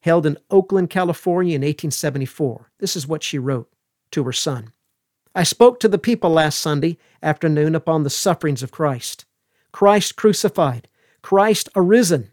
held 0.00 0.24
in 0.24 0.38
Oakland, 0.50 0.88
California 0.88 1.54
in 1.54 1.60
1874. 1.60 2.70
This 2.78 2.96
is 2.96 3.06
what 3.06 3.22
she 3.22 3.38
wrote 3.38 3.70
to 4.12 4.24
her 4.24 4.32
son. 4.32 4.72
I 5.34 5.44
spoke 5.44 5.80
to 5.80 5.88
the 5.88 5.98
people 5.98 6.30
last 6.30 6.58
Sunday 6.58 6.98
afternoon 7.22 7.74
upon 7.74 8.02
the 8.02 8.10
sufferings 8.10 8.62
of 8.62 8.70
Christ. 8.70 9.24
Christ 9.72 10.14
crucified, 10.14 10.88
Christ 11.22 11.70
arisen, 11.74 12.32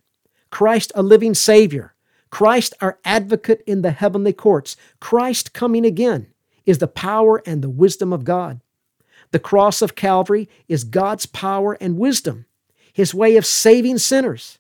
Christ 0.50 0.92
a 0.96 1.02
living 1.02 1.34
Savior, 1.34 1.94
Christ 2.30 2.74
our 2.82 3.00
advocate 3.06 3.64
in 3.66 3.84
the 3.84 3.92
heavenly 3.92 4.34
courts, 4.34 4.76
Christ 5.00 5.54
coming 5.54 5.86
again 5.86 6.28
is 6.66 6.80
the 6.80 6.88
power 6.88 7.42
and 7.46 7.62
the 7.62 7.70
wisdom 7.70 8.12
of 8.12 8.26
God. 8.26 8.60
The 9.32 9.40
cross 9.40 9.82
of 9.82 9.96
Calvary 9.96 10.50
is 10.68 10.84
God's 10.84 11.26
power 11.26 11.78
and 11.80 11.98
wisdom, 11.98 12.48
His 12.92 13.14
way 13.14 13.38
of 13.38 13.46
saving 13.46 14.00
sinners. 14.00 14.60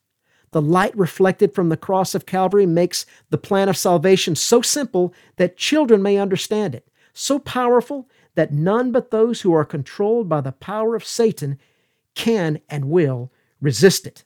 The 0.52 0.62
light 0.62 0.98
reflected 0.98 1.54
from 1.54 1.70
the 1.70 1.78
cross 1.78 2.16
of 2.16 2.26
Calvary 2.26 2.66
makes 2.66 3.06
the 3.30 3.38
plan 3.38 3.68
of 3.68 3.78
salvation 3.78 4.36
so 4.36 4.62
simple 4.62 5.14
that 5.36 5.58
children 5.58 6.02
may 6.02 6.18
understand 6.18 6.74
it, 6.74 6.88
so 7.14 7.38
powerful 7.38 8.08
that 8.36 8.53
none 8.53 8.91
but 8.91 9.11
those 9.11 9.41
who 9.41 9.53
are 9.53 9.65
controlled 9.65 10.30
by 10.30 10.41
the 10.41 10.51
power 10.51 10.95
of 10.95 11.05
Satan 11.05 11.59
can 12.15 12.59
and 12.69 12.86
will 12.86 13.32
resist 13.61 14.05
it. 14.05 14.23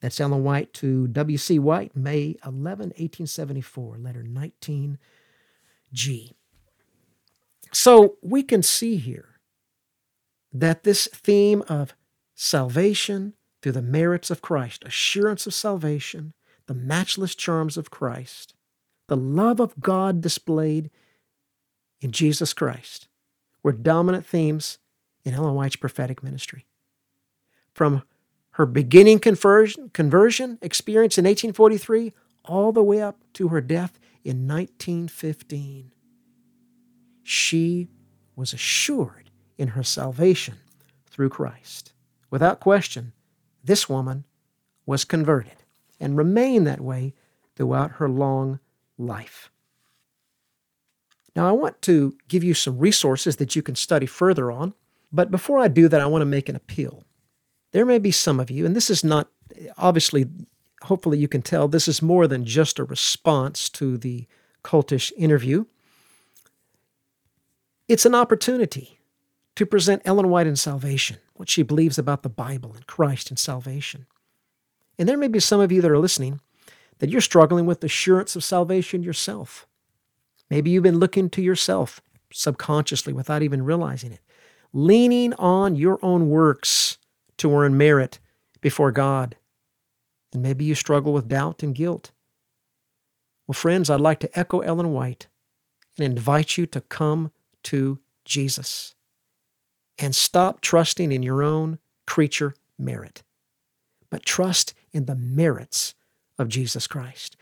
That's 0.00 0.20
Ellen 0.20 0.42
White 0.42 0.72
to 0.74 1.06
W.C. 1.06 1.58
White, 1.58 1.96
May 1.96 2.36
11, 2.44 2.88
1874, 2.88 3.98
letter 3.98 4.24
19G. 4.24 4.98
So 7.72 8.16
we 8.20 8.42
can 8.42 8.62
see 8.62 8.96
here 8.96 9.40
that 10.52 10.82
this 10.82 11.06
theme 11.06 11.62
of 11.68 11.94
salvation, 12.34 13.34
through 13.62 13.72
the 13.72 13.82
merits 13.82 14.30
of 14.30 14.42
Christ, 14.42 14.82
assurance 14.84 15.46
of 15.46 15.54
salvation, 15.54 16.34
the 16.66 16.74
matchless 16.74 17.34
charms 17.34 17.76
of 17.76 17.90
Christ, 17.90 18.54
the 19.06 19.16
love 19.16 19.60
of 19.60 19.80
God 19.80 20.20
displayed 20.20 20.90
in 22.00 22.10
Jesus 22.10 22.52
Christ 22.52 23.08
were 23.62 23.72
dominant 23.72 24.26
themes 24.26 24.78
in 25.24 25.34
Ellen 25.34 25.54
White's 25.54 25.76
prophetic 25.76 26.22
ministry. 26.22 26.66
From 27.72 28.02
her 28.52 28.66
beginning 28.66 29.18
conversion, 29.18 29.90
conversion 29.90 30.58
experience 30.60 31.16
in 31.16 31.24
1843 31.24 32.12
all 32.44 32.72
the 32.72 32.82
way 32.82 33.00
up 33.00 33.18
to 33.34 33.48
her 33.48 33.60
death 33.60 33.98
in 34.24 34.46
1915, 34.46 35.92
she 37.22 37.88
was 38.36 38.52
assured 38.52 39.30
in 39.56 39.68
her 39.68 39.82
salvation 39.82 40.56
through 41.08 41.28
Christ. 41.28 41.92
Without 42.30 42.60
question, 42.60 43.12
this 43.62 43.88
woman 43.88 44.24
was 44.86 45.04
converted 45.04 45.62
and 46.00 46.16
remained 46.16 46.66
that 46.66 46.80
way 46.80 47.14
throughout 47.54 47.92
her 47.92 48.08
long 48.08 48.58
life. 48.98 49.50
Now, 51.34 51.48
I 51.48 51.52
want 51.52 51.80
to 51.82 52.16
give 52.28 52.44
you 52.44 52.54
some 52.54 52.78
resources 52.78 53.36
that 53.36 53.56
you 53.56 53.62
can 53.62 53.74
study 53.74 54.06
further 54.06 54.50
on, 54.50 54.74
but 55.12 55.30
before 55.30 55.58
I 55.58 55.68
do 55.68 55.88
that, 55.88 56.00
I 56.00 56.06
want 56.06 56.22
to 56.22 56.26
make 56.26 56.48
an 56.48 56.56
appeal. 56.56 57.04
There 57.72 57.86
may 57.86 57.98
be 57.98 58.10
some 58.10 58.38
of 58.38 58.50
you, 58.50 58.66
and 58.66 58.76
this 58.76 58.90
is 58.90 59.02
not, 59.02 59.28
obviously, 59.78 60.26
hopefully 60.82 61.18
you 61.18 61.28
can 61.28 61.40
tell, 61.40 61.68
this 61.68 61.88
is 61.88 62.02
more 62.02 62.26
than 62.26 62.44
just 62.44 62.78
a 62.78 62.84
response 62.84 63.70
to 63.70 63.96
the 63.96 64.26
cultish 64.62 65.10
interview. 65.16 65.64
It's 67.88 68.06
an 68.06 68.14
opportunity 68.14 68.98
to 69.56 69.66
present 69.66 70.02
Ellen 70.04 70.28
White 70.28 70.46
in 70.46 70.56
salvation, 70.56 71.16
what 71.34 71.48
she 71.48 71.62
believes 71.62 71.98
about 71.98 72.22
the 72.22 72.28
Bible 72.28 72.72
and 72.74 72.86
Christ 72.86 73.30
and 73.30 73.38
salvation. 73.38 74.06
And 74.98 75.08
there 75.08 75.18
may 75.18 75.28
be 75.28 75.40
some 75.40 75.60
of 75.60 75.72
you 75.72 75.80
that 75.82 75.90
are 75.90 75.98
listening 75.98 76.40
that 76.98 77.10
you're 77.10 77.20
struggling 77.20 77.66
with 77.66 77.82
assurance 77.82 78.36
of 78.36 78.44
salvation 78.44 79.02
yourself. 79.02 79.66
Maybe 80.52 80.68
you've 80.68 80.82
been 80.82 80.98
looking 80.98 81.30
to 81.30 81.40
yourself 81.40 82.02
subconsciously 82.30 83.14
without 83.14 83.42
even 83.42 83.64
realizing 83.64 84.12
it, 84.12 84.20
leaning 84.74 85.32
on 85.36 85.76
your 85.76 85.98
own 86.02 86.28
works 86.28 86.98
to 87.38 87.50
earn 87.56 87.78
merit 87.78 88.18
before 88.60 88.92
God. 88.92 89.36
And 90.30 90.42
maybe 90.42 90.66
you 90.66 90.74
struggle 90.74 91.14
with 91.14 91.26
doubt 91.26 91.62
and 91.62 91.74
guilt. 91.74 92.10
Well, 93.46 93.54
friends, 93.54 93.88
I'd 93.88 94.02
like 94.02 94.20
to 94.20 94.38
echo 94.38 94.60
Ellen 94.60 94.92
White 94.92 95.26
and 95.96 96.04
invite 96.04 96.58
you 96.58 96.66
to 96.66 96.82
come 96.82 97.32
to 97.62 98.00
Jesus 98.26 98.94
and 99.98 100.14
stop 100.14 100.60
trusting 100.60 101.12
in 101.12 101.22
your 101.22 101.42
own 101.42 101.78
creature 102.06 102.54
merit, 102.78 103.22
but 104.10 104.26
trust 104.26 104.74
in 104.92 105.06
the 105.06 105.16
merits 105.16 105.94
of 106.38 106.50
Jesus 106.50 106.86
Christ. 106.86 107.38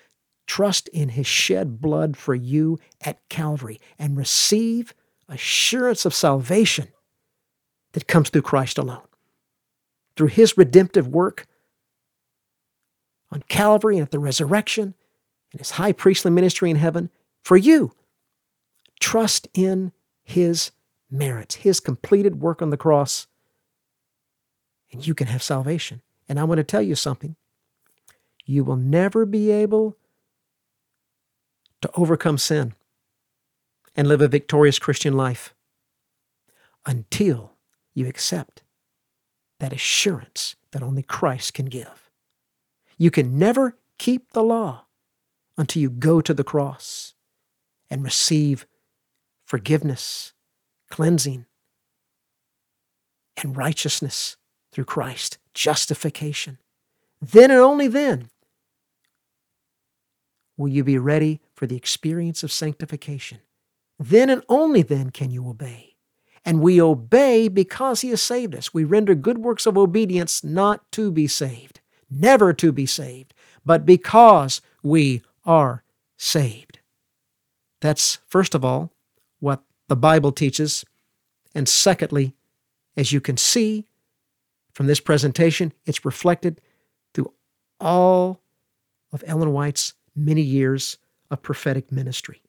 Trust 0.50 0.88
in 0.88 1.10
his 1.10 1.28
shed 1.28 1.80
blood 1.80 2.16
for 2.16 2.34
you 2.34 2.80
at 3.00 3.20
Calvary 3.28 3.80
and 4.00 4.16
receive 4.16 4.92
assurance 5.28 6.04
of 6.04 6.12
salvation 6.12 6.88
that 7.92 8.08
comes 8.08 8.30
through 8.30 8.42
Christ 8.42 8.76
alone. 8.76 9.06
Through 10.16 10.26
his 10.26 10.58
redemptive 10.58 11.06
work 11.06 11.46
on 13.30 13.44
Calvary 13.46 13.94
and 13.94 14.02
at 14.02 14.10
the 14.10 14.18
resurrection 14.18 14.94
and 15.52 15.60
his 15.60 15.70
high 15.70 15.92
priestly 15.92 16.32
ministry 16.32 16.68
in 16.68 16.74
heaven 16.74 17.10
for 17.44 17.56
you. 17.56 17.92
Trust 18.98 19.46
in 19.54 19.92
his 20.24 20.72
merits, 21.12 21.54
his 21.54 21.78
completed 21.78 22.40
work 22.40 22.60
on 22.60 22.70
the 22.70 22.76
cross, 22.76 23.28
and 24.90 25.06
you 25.06 25.14
can 25.14 25.28
have 25.28 25.44
salvation. 25.44 26.02
And 26.28 26.40
I 26.40 26.42
want 26.42 26.58
to 26.58 26.64
tell 26.64 26.82
you 26.82 26.96
something. 26.96 27.36
You 28.44 28.64
will 28.64 28.74
never 28.74 29.24
be 29.24 29.52
able 29.52 29.96
to 31.82 31.90
overcome 31.94 32.38
sin 32.38 32.74
and 33.96 34.08
live 34.08 34.20
a 34.20 34.28
victorious 34.28 34.78
Christian 34.78 35.14
life 35.14 35.54
until 36.86 37.52
you 37.94 38.06
accept 38.06 38.62
that 39.58 39.72
assurance 39.72 40.56
that 40.72 40.82
only 40.82 41.02
Christ 41.02 41.54
can 41.54 41.66
give. 41.66 42.10
You 42.96 43.10
can 43.10 43.38
never 43.38 43.76
keep 43.98 44.32
the 44.32 44.42
law 44.42 44.84
until 45.58 45.82
you 45.82 45.90
go 45.90 46.20
to 46.20 46.32
the 46.32 46.44
cross 46.44 47.14
and 47.90 48.02
receive 48.04 48.66
forgiveness 49.44 50.32
cleansing, 50.90 51.46
and 53.42 53.56
righteousness 53.56 54.36
through 54.72 54.84
Christ, 54.84 55.38
justification. 55.54 56.58
Then 57.22 57.50
and 57.50 57.60
only 57.60 57.88
then 57.88 58.28
will 60.58 60.68
you 60.68 60.84
be 60.84 60.98
ready 60.98 61.40
for 61.60 61.66
the 61.66 61.76
experience 61.76 62.42
of 62.42 62.50
sanctification. 62.50 63.38
Then 63.98 64.30
and 64.30 64.42
only 64.48 64.80
then 64.80 65.10
can 65.10 65.30
you 65.30 65.46
obey. 65.46 65.96
And 66.42 66.62
we 66.62 66.80
obey 66.80 67.48
because 67.48 68.00
He 68.00 68.08
has 68.08 68.22
saved 68.22 68.54
us. 68.54 68.72
We 68.72 68.82
render 68.82 69.14
good 69.14 69.36
works 69.36 69.66
of 69.66 69.76
obedience 69.76 70.42
not 70.42 70.90
to 70.92 71.12
be 71.12 71.26
saved, 71.26 71.80
never 72.10 72.54
to 72.54 72.72
be 72.72 72.86
saved, 72.86 73.34
but 73.62 73.84
because 73.84 74.62
we 74.82 75.20
are 75.44 75.84
saved. 76.16 76.78
That's, 77.82 78.20
first 78.26 78.54
of 78.54 78.64
all, 78.64 78.90
what 79.38 79.62
the 79.88 79.96
Bible 79.96 80.32
teaches. 80.32 80.82
And 81.54 81.68
secondly, 81.68 82.34
as 82.96 83.12
you 83.12 83.20
can 83.20 83.36
see 83.36 83.84
from 84.72 84.86
this 84.86 85.00
presentation, 85.00 85.74
it's 85.84 86.06
reflected 86.06 86.62
through 87.12 87.34
all 87.78 88.40
of 89.12 89.22
Ellen 89.26 89.52
White's 89.52 89.92
many 90.16 90.40
years 90.40 90.96
of 91.30 91.42
prophetic 91.42 91.92
ministry. 91.92 92.42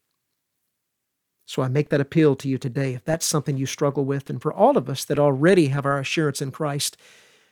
So 1.45 1.61
I 1.61 1.67
make 1.67 1.89
that 1.89 2.01
appeal 2.01 2.36
to 2.38 2.47
you 2.47 2.57
today. 2.57 2.93
If 2.93 3.03
that's 3.03 3.25
something 3.25 3.57
you 3.57 3.65
struggle 3.65 4.05
with, 4.05 4.29
and 4.29 4.41
for 4.41 4.53
all 4.53 4.77
of 4.77 4.89
us 4.89 5.03
that 5.05 5.19
already 5.19 5.67
have 5.67 5.86
our 5.86 5.99
assurance 5.99 6.41
in 6.41 6.51
Christ, 6.51 6.97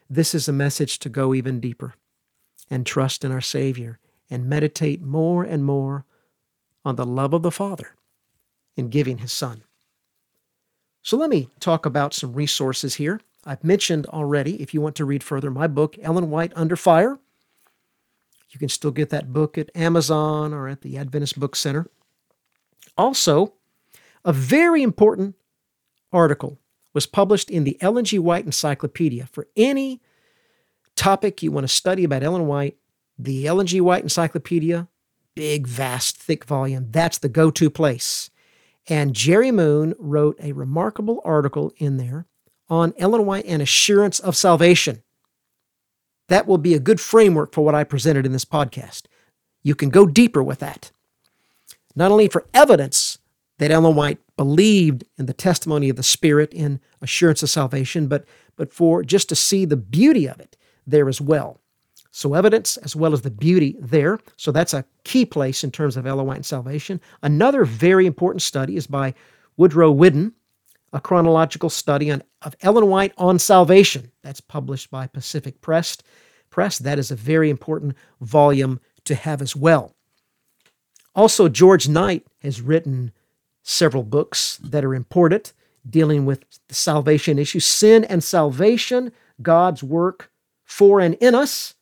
this 0.10 0.34
is 0.34 0.48
a 0.48 0.54
message 0.54 1.00
to 1.00 1.10
go 1.10 1.34
even 1.34 1.60
deeper 1.60 1.96
and 2.70 2.86
trust 2.86 3.26
in 3.26 3.32
our 3.32 3.42
Savior 3.42 4.00
and 4.30 4.48
meditate 4.48 5.02
more 5.02 5.44
and 5.44 5.66
more 5.66 6.06
on 6.86 6.96
the 6.96 7.06
love 7.06 7.34
of 7.34 7.42
the 7.42 7.52
Father 7.52 7.96
in 8.76 8.90
giving 8.90 9.18
His 9.18 9.32
Son. 9.32 9.64
So 11.02 11.18
let 11.18 11.30
me 11.30 11.50
talk 11.60 11.86
about 11.86 12.14
some 12.14 12.34
resources 12.34 12.96
here 12.96 13.20
I've 13.46 13.64
mentioned 13.64 14.06
already, 14.08 14.62
if 14.62 14.74
you 14.74 14.82
want 14.82 14.96
to 14.98 15.06
read 15.06 15.24
further, 15.24 15.50
my 15.50 15.68
book, 15.68 15.96
Ellen 16.02 16.30
White 16.30 16.52
Under 16.56 16.76
Fire. 16.76 17.20
You 18.50 18.60
can 18.60 18.70
still 18.70 18.92
get 18.92 19.10
that 19.10 19.32
book 19.32 19.58
at 19.58 19.70
Amazon 19.76 20.54
or 20.54 20.68
at 20.68 20.82
the 20.82 20.98
Adventist 20.98 21.40
Book 21.40 21.56
Center. 21.56 21.88
Also, 22.98 23.54
a 24.26 24.34
very 24.34 24.82
important 24.84 25.36
article 26.12 26.58
was 26.94 27.06
published 27.06 27.50
in 27.50 27.64
the 27.64 27.78
Ellen 27.82 28.06
G. 28.06 28.18
White 28.18 28.46
Encyclopedia. 28.46 29.28
For 29.32 29.48
any 29.56 30.02
topic 30.96 31.44
you 31.44 31.52
want 31.52 31.66
to 31.66 31.74
study 31.74 32.04
about 32.04 32.24
Ellen 32.24 32.48
White, 32.48 32.78
the 33.18 33.46
Ellen 33.46 33.68
G. 33.68 33.80
White 33.80 34.04
Encyclopedia, 34.04 34.88
big, 35.36 35.68
vast, 35.68 36.18
thick 36.18 36.46
volume, 36.46 36.88
that's 36.90 37.20
the 37.20 37.30
go 37.30 37.52
to 37.52 37.70
place. 37.70 38.30
And 38.88 39.14
Jerry 39.14 39.52
Moon 39.52 39.94
wrote 40.00 40.38
a 40.40 40.54
remarkable 40.54 41.22
article 41.24 41.72
in 41.78 41.98
there 41.98 42.26
on 42.70 42.94
Ellen 42.98 43.26
White 43.26 43.46
and 43.46 43.62
assurance 43.62 44.20
of 44.20 44.36
salvation. 44.36 45.04
That 46.30 46.48
will 46.48 46.58
be 46.58 46.74
a 46.74 46.80
good 46.80 47.02
framework 47.02 47.54
for 47.54 47.64
what 47.66 47.76
I 47.76 47.84
presented 47.84 48.26
in 48.26 48.32
this 48.32 48.46
podcast. 48.46 49.04
You 49.62 49.76
can 49.76 49.90
go 49.90 50.06
deeper 50.06 50.42
with 50.42 50.60
that. 50.60 50.92
Not 51.96 52.12
only 52.12 52.28
for 52.28 52.48
evidence 52.54 53.18
that 53.58 53.72
Ellen 53.72 53.96
White 53.96 54.20
believed 54.38 55.04
in 55.18 55.26
the 55.26 55.34
testimony 55.34 55.90
of 55.90 55.98
the 55.98 56.04
Spirit 56.04 56.54
in 56.54 56.80
assurance 57.02 57.44
of 57.44 57.50
salvation, 57.50 58.08
but, 58.08 58.26
but 58.56 58.74
for 58.74 59.04
just 59.04 59.28
to 59.30 59.36
see 59.36 59.66
the 59.66 59.76
beauty 59.76 60.28
of 60.28 60.40
it 60.40 60.56
there 60.88 61.10
as 61.10 61.20
well. 61.20 61.60
So, 62.12 62.34
evidence 62.34 62.78
as 62.78 62.96
well 62.96 63.14
as 63.14 63.22
the 63.22 63.30
beauty 63.30 63.76
there. 63.80 64.20
So, 64.36 64.52
that's 64.52 64.74
a 64.74 64.86
key 65.04 65.26
place 65.26 65.64
in 65.64 65.72
terms 65.72 65.98
of 65.98 66.08
Ellen 66.08 66.26
White 66.26 66.38
and 66.38 66.46
salvation. 66.46 67.02
Another 67.22 67.66
very 67.66 68.08
important 68.08 68.42
study 68.42 68.78
is 68.78 68.88
by 68.88 69.14
Woodrow 69.58 69.92
Whidden, 69.92 70.34
a 70.94 71.00
chronological 71.00 71.70
study 71.70 72.12
on, 72.12 72.24
of 72.42 72.56
Ellen 72.62 72.88
White 72.88 73.14
on 73.18 73.40
salvation. 73.40 74.12
That's 74.24 74.42
published 74.42 74.90
by 74.90 75.08
Pacific 75.08 75.62
Press. 75.62 75.98
Press. 76.50 76.80
That 76.80 77.00
is 77.00 77.12
a 77.12 77.16
very 77.16 77.50
important 77.50 77.96
volume 78.22 78.80
to 79.06 79.16
have 79.16 79.42
as 79.42 79.56
well. 79.56 79.96
Also, 81.16 81.50
George 81.50 81.88
Knight 81.88 82.26
has 82.42 82.62
written 82.62 83.12
several 83.64 84.04
books 84.04 84.58
that 84.64 84.86
are 84.86 84.96
important 84.96 85.54
dealing 85.88 86.26
with 86.26 86.44
the 86.68 86.76
salvation 86.76 87.40
issue 87.40 87.60
sin 87.60 88.04
and 88.06 88.24
salvation, 88.24 89.12
God's 89.42 89.84
work 89.84 90.32
for 90.66 91.00
and 91.00 91.16
in 91.16 91.36
us. 91.36 91.76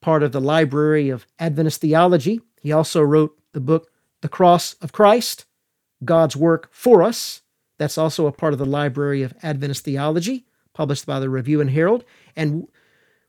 Part 0.00 0.22
of 0.22 0.32
the 0.32 0.40
Library 0.40 1.08
of 1.10 1.26
Adventist 1.38 1.80
Theology. 1.80 2.40
He 2.60 2.72
also 2.72 3.02
wrote 3.02 3.36
the 3.52 3.60
book 3.60 3.90
The 4.20 4.28
Cross 4.28 4.74
of 4.74 4.92
Christ, 4.92 5.46
God's 6.04 6.36
Work 6.36 6.68
for 6.70 7.02
Us. 7.02 7.42
That's 7.78 7.96
also 7.96 8.26
a 8.26 8.32
part 8.32 8.52
of 8.52 8.58
the 8.58 8.66
Library 8.66 9.22
of 9.22 9.34
Adventist 9.42 9.84
Theology, 9.84 10.44
published 10.74 11.06
by 11.06 11.20
the 11.20 11.30
Review 11.30 11.60
and 11.60 11.70
Herald. 11.70 12.04
And 12.36 12.68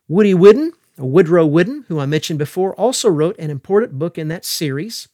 Woody 0.08 0.34
or 0.34 0.72
Woodrow 0.98 1.46
Whidden, 1.46 1.86
who 1.88 2.00
I 2.00 2.06
mentioned 2.06 2.40
before, 2.40 2.74
also 2.76 3.10
wrote 3.10 3.38
an 3.40 3.50
important 3.52 3.98
book 3.98 4.18
in 4.18 4.28
that 4.28 4.44
series 4.44 5.08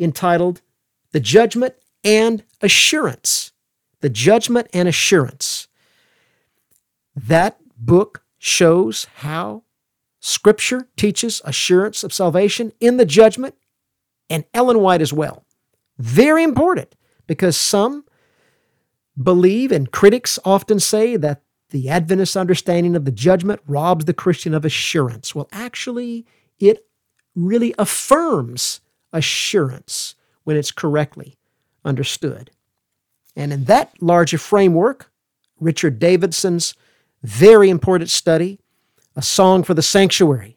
entitled 0.00 0.62
The 1.10 1.20
Judgment 1.20 1.74
and 2.04 2.44
Assurance. 2.62 3.52
The 4.00 4.08
Judgment 4.08 4.68
and 4.72 4.88
Assurance. 4.88 5.66
That 7.16 7.58
book 7.76 8.22
shows 8.38 9.08
how 9.16 9.64
Scripture 10.20 10.88
teaches 10.96 11.42
assurance 11.44 12.04
of 12.04 12.12
salvation 12.12 12.72
in 12.80 12.96
the 12.96 13.06
judgment, 13.06 13.56
and 14.30 14.44
Ellen 14.54 14.80
White 14.80 15.00
as 15.00 15.12
well. 15.12 15.44
Very 15.98 16.44
important 16.44 16.94
because 17.28 17.56
some 17.56 18.04
believe, 19.20 19.70
and 19.70 19.92
critics 19.92 20.40
often 20.44 20.80
say, 20.80 21.16
that 21.16 21.42
the 21.70 21.88
Adventist 21.88 22.36
understanding 22.36 22.96
of 22.96 23.04
the 23.04 23.12
judgment 23.12 23.60
robs 23.66 24.06
the 24.06 24.14
Christian 24.14 24.54
of 24.54 24.64
assurance. 24.64 25.34
Well, 25.34 25.48
actually, 25.52 26.26
it 26.58 26.86
really 27.36 27.74
affirms 27.78 28.80
assurance 29.12 30.16
when 30.44 30.56
it's 30.56 30.72
correctly 30.72 31.36
understood. 31.84 32.50
And 33.36 33.52
in 33.52 33.64
that 33.64 33.92
larger 34.02 34.38
framework, 34.38 35.12
Richard 35.60 35.98
Davidson's 35.98 36.74
very 37.22 37.68
important 37.68 38.10
study, 38.10 38.58
A 39.14 39.22
Song 39.22 39.62
for 39.62 39.74
the 39.74 39.82
Sanctuary, 39.82 40.56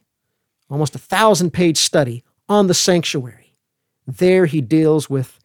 almost 0.70 0.96
a 0.96 1.00
thousand 1.00 1.52
page 1.52 1.78
study 1.78 2.24
on 2.48 2.68
the 2.68 2.74
sanctuary. 2.74 3.58
There 4.08 4.46
he 4.46 4.62
deals 4.62 5.10
with 5.10 5.40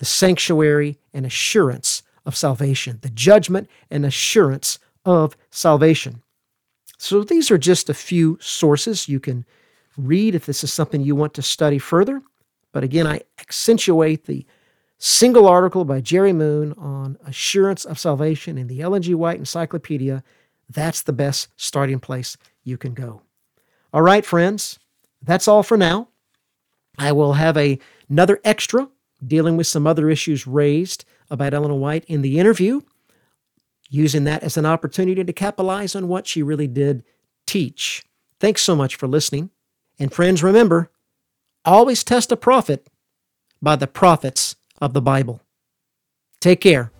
the 0.00 0.06
sanctuary 0.06 0.98
and 1.12 1.26
assurance 1.26 2.02
of 2.24 2.34
salvation, 2.34 2.98
the 3.02 3.10
judgment 3.10 3.68
and 3.90 4.06
assurance 4.06 4.78
of 5.04 5.36
salvation. 5.50 6.22
So 6.96 7.22
these 7.22 7.50
are 7.50 7.58
just 7.58 7.90
a 7.90 7.94
few 7.94 8.38
sources 8.40 9.10
you 9.10 9.20
can 9.20 9.44
read 9.98 10.34
if 10.34 10.46
this 10.46 10.64
is 10.64 10.72
something 10.72 11.02
you 11.02 11.14
want 11.14 11.34
to 11.34 11.42
study 11.42 11.78
further. 11.78 12.22
But 12.72 12.82
again, 12.82 13.06
I 13.06 13.20
accentuate 13.38 14.24
the 14.24 14.46
single 14.96 15.46
article 15.46 15.84
by 15.84 16.00
Jerry 16.00 16.32
Moon 16.32 16.72
on 16.78 17.18
assurance 17.26 17.84
of 17.84 17.98
salvation 17.98 18.56
in 18.56 18.68
the 18.68 18.80
Ellen 18.80 19.02
G. 19.02 19.14
White 19.14 19.38
Encyclopedia. 19.38 20.24
That's 20.70 21.02
the 21.02 21.12
best 21.12 21.48
starting 21.56 22.00
place 22.00 22.38
you 22.64 22.78
can 22.78 22.94
go. 22.94 23.20
All 23.92 24.02
right, 24.02 24.24
friends, 24.24 24.78
that's 25.20 25.46
all 25.46 25.62
for 25.62 25.76
now. 25.76 26.08
I 26.96 27.12
will 27.12 27.34
have 27.34 27.58
a, 27.58 27.78
another 28.08 28.40
extra 28.44 28.88
dealing 29.26 29.56
with 29.56 29.66
some 29.66 29.86
other 29.86 30.08
issues 30.10 30.46
raised 30.46 31.04
about 31.30 31.54
Ellen 31.54 31.78
White 31.80 32.04
in 32.06 32.22
the 32.22 32.38
interview, 32.38 32.80
using 33.88 34.24
that 34.24 34.42
as 34.42 34.56
an 34.56 34.66
opportunity 34.66 35.24
to 35.24 35.32
capitalize 35.32 35.94
on 35.94 36.08
what 36.08 36.26
she 36.26 36.42
really 36.42 36.66
did 36.66 37.04
teach. 37.46 38.04
Thanks 38.38 38.62
so 38.62 38.74
much 38.74 38.96
for 38.96 39.06
listening. 39.06 39.50
And 39.98 40.12
friends, 40.12 40.42
remember, 40.42 40.90
always 41.64 42.02
test 42.04 42.32
a 42.32 42.36
prophet 42.36 42.88
by 43.60 43.76
the 43.76 43.86
prophets 43.86 44.56
of 44.80 44.94
the 44.94 45.02
Bible. 45.02 45.42
Take 46.40 46.60
care. 46.60 46.90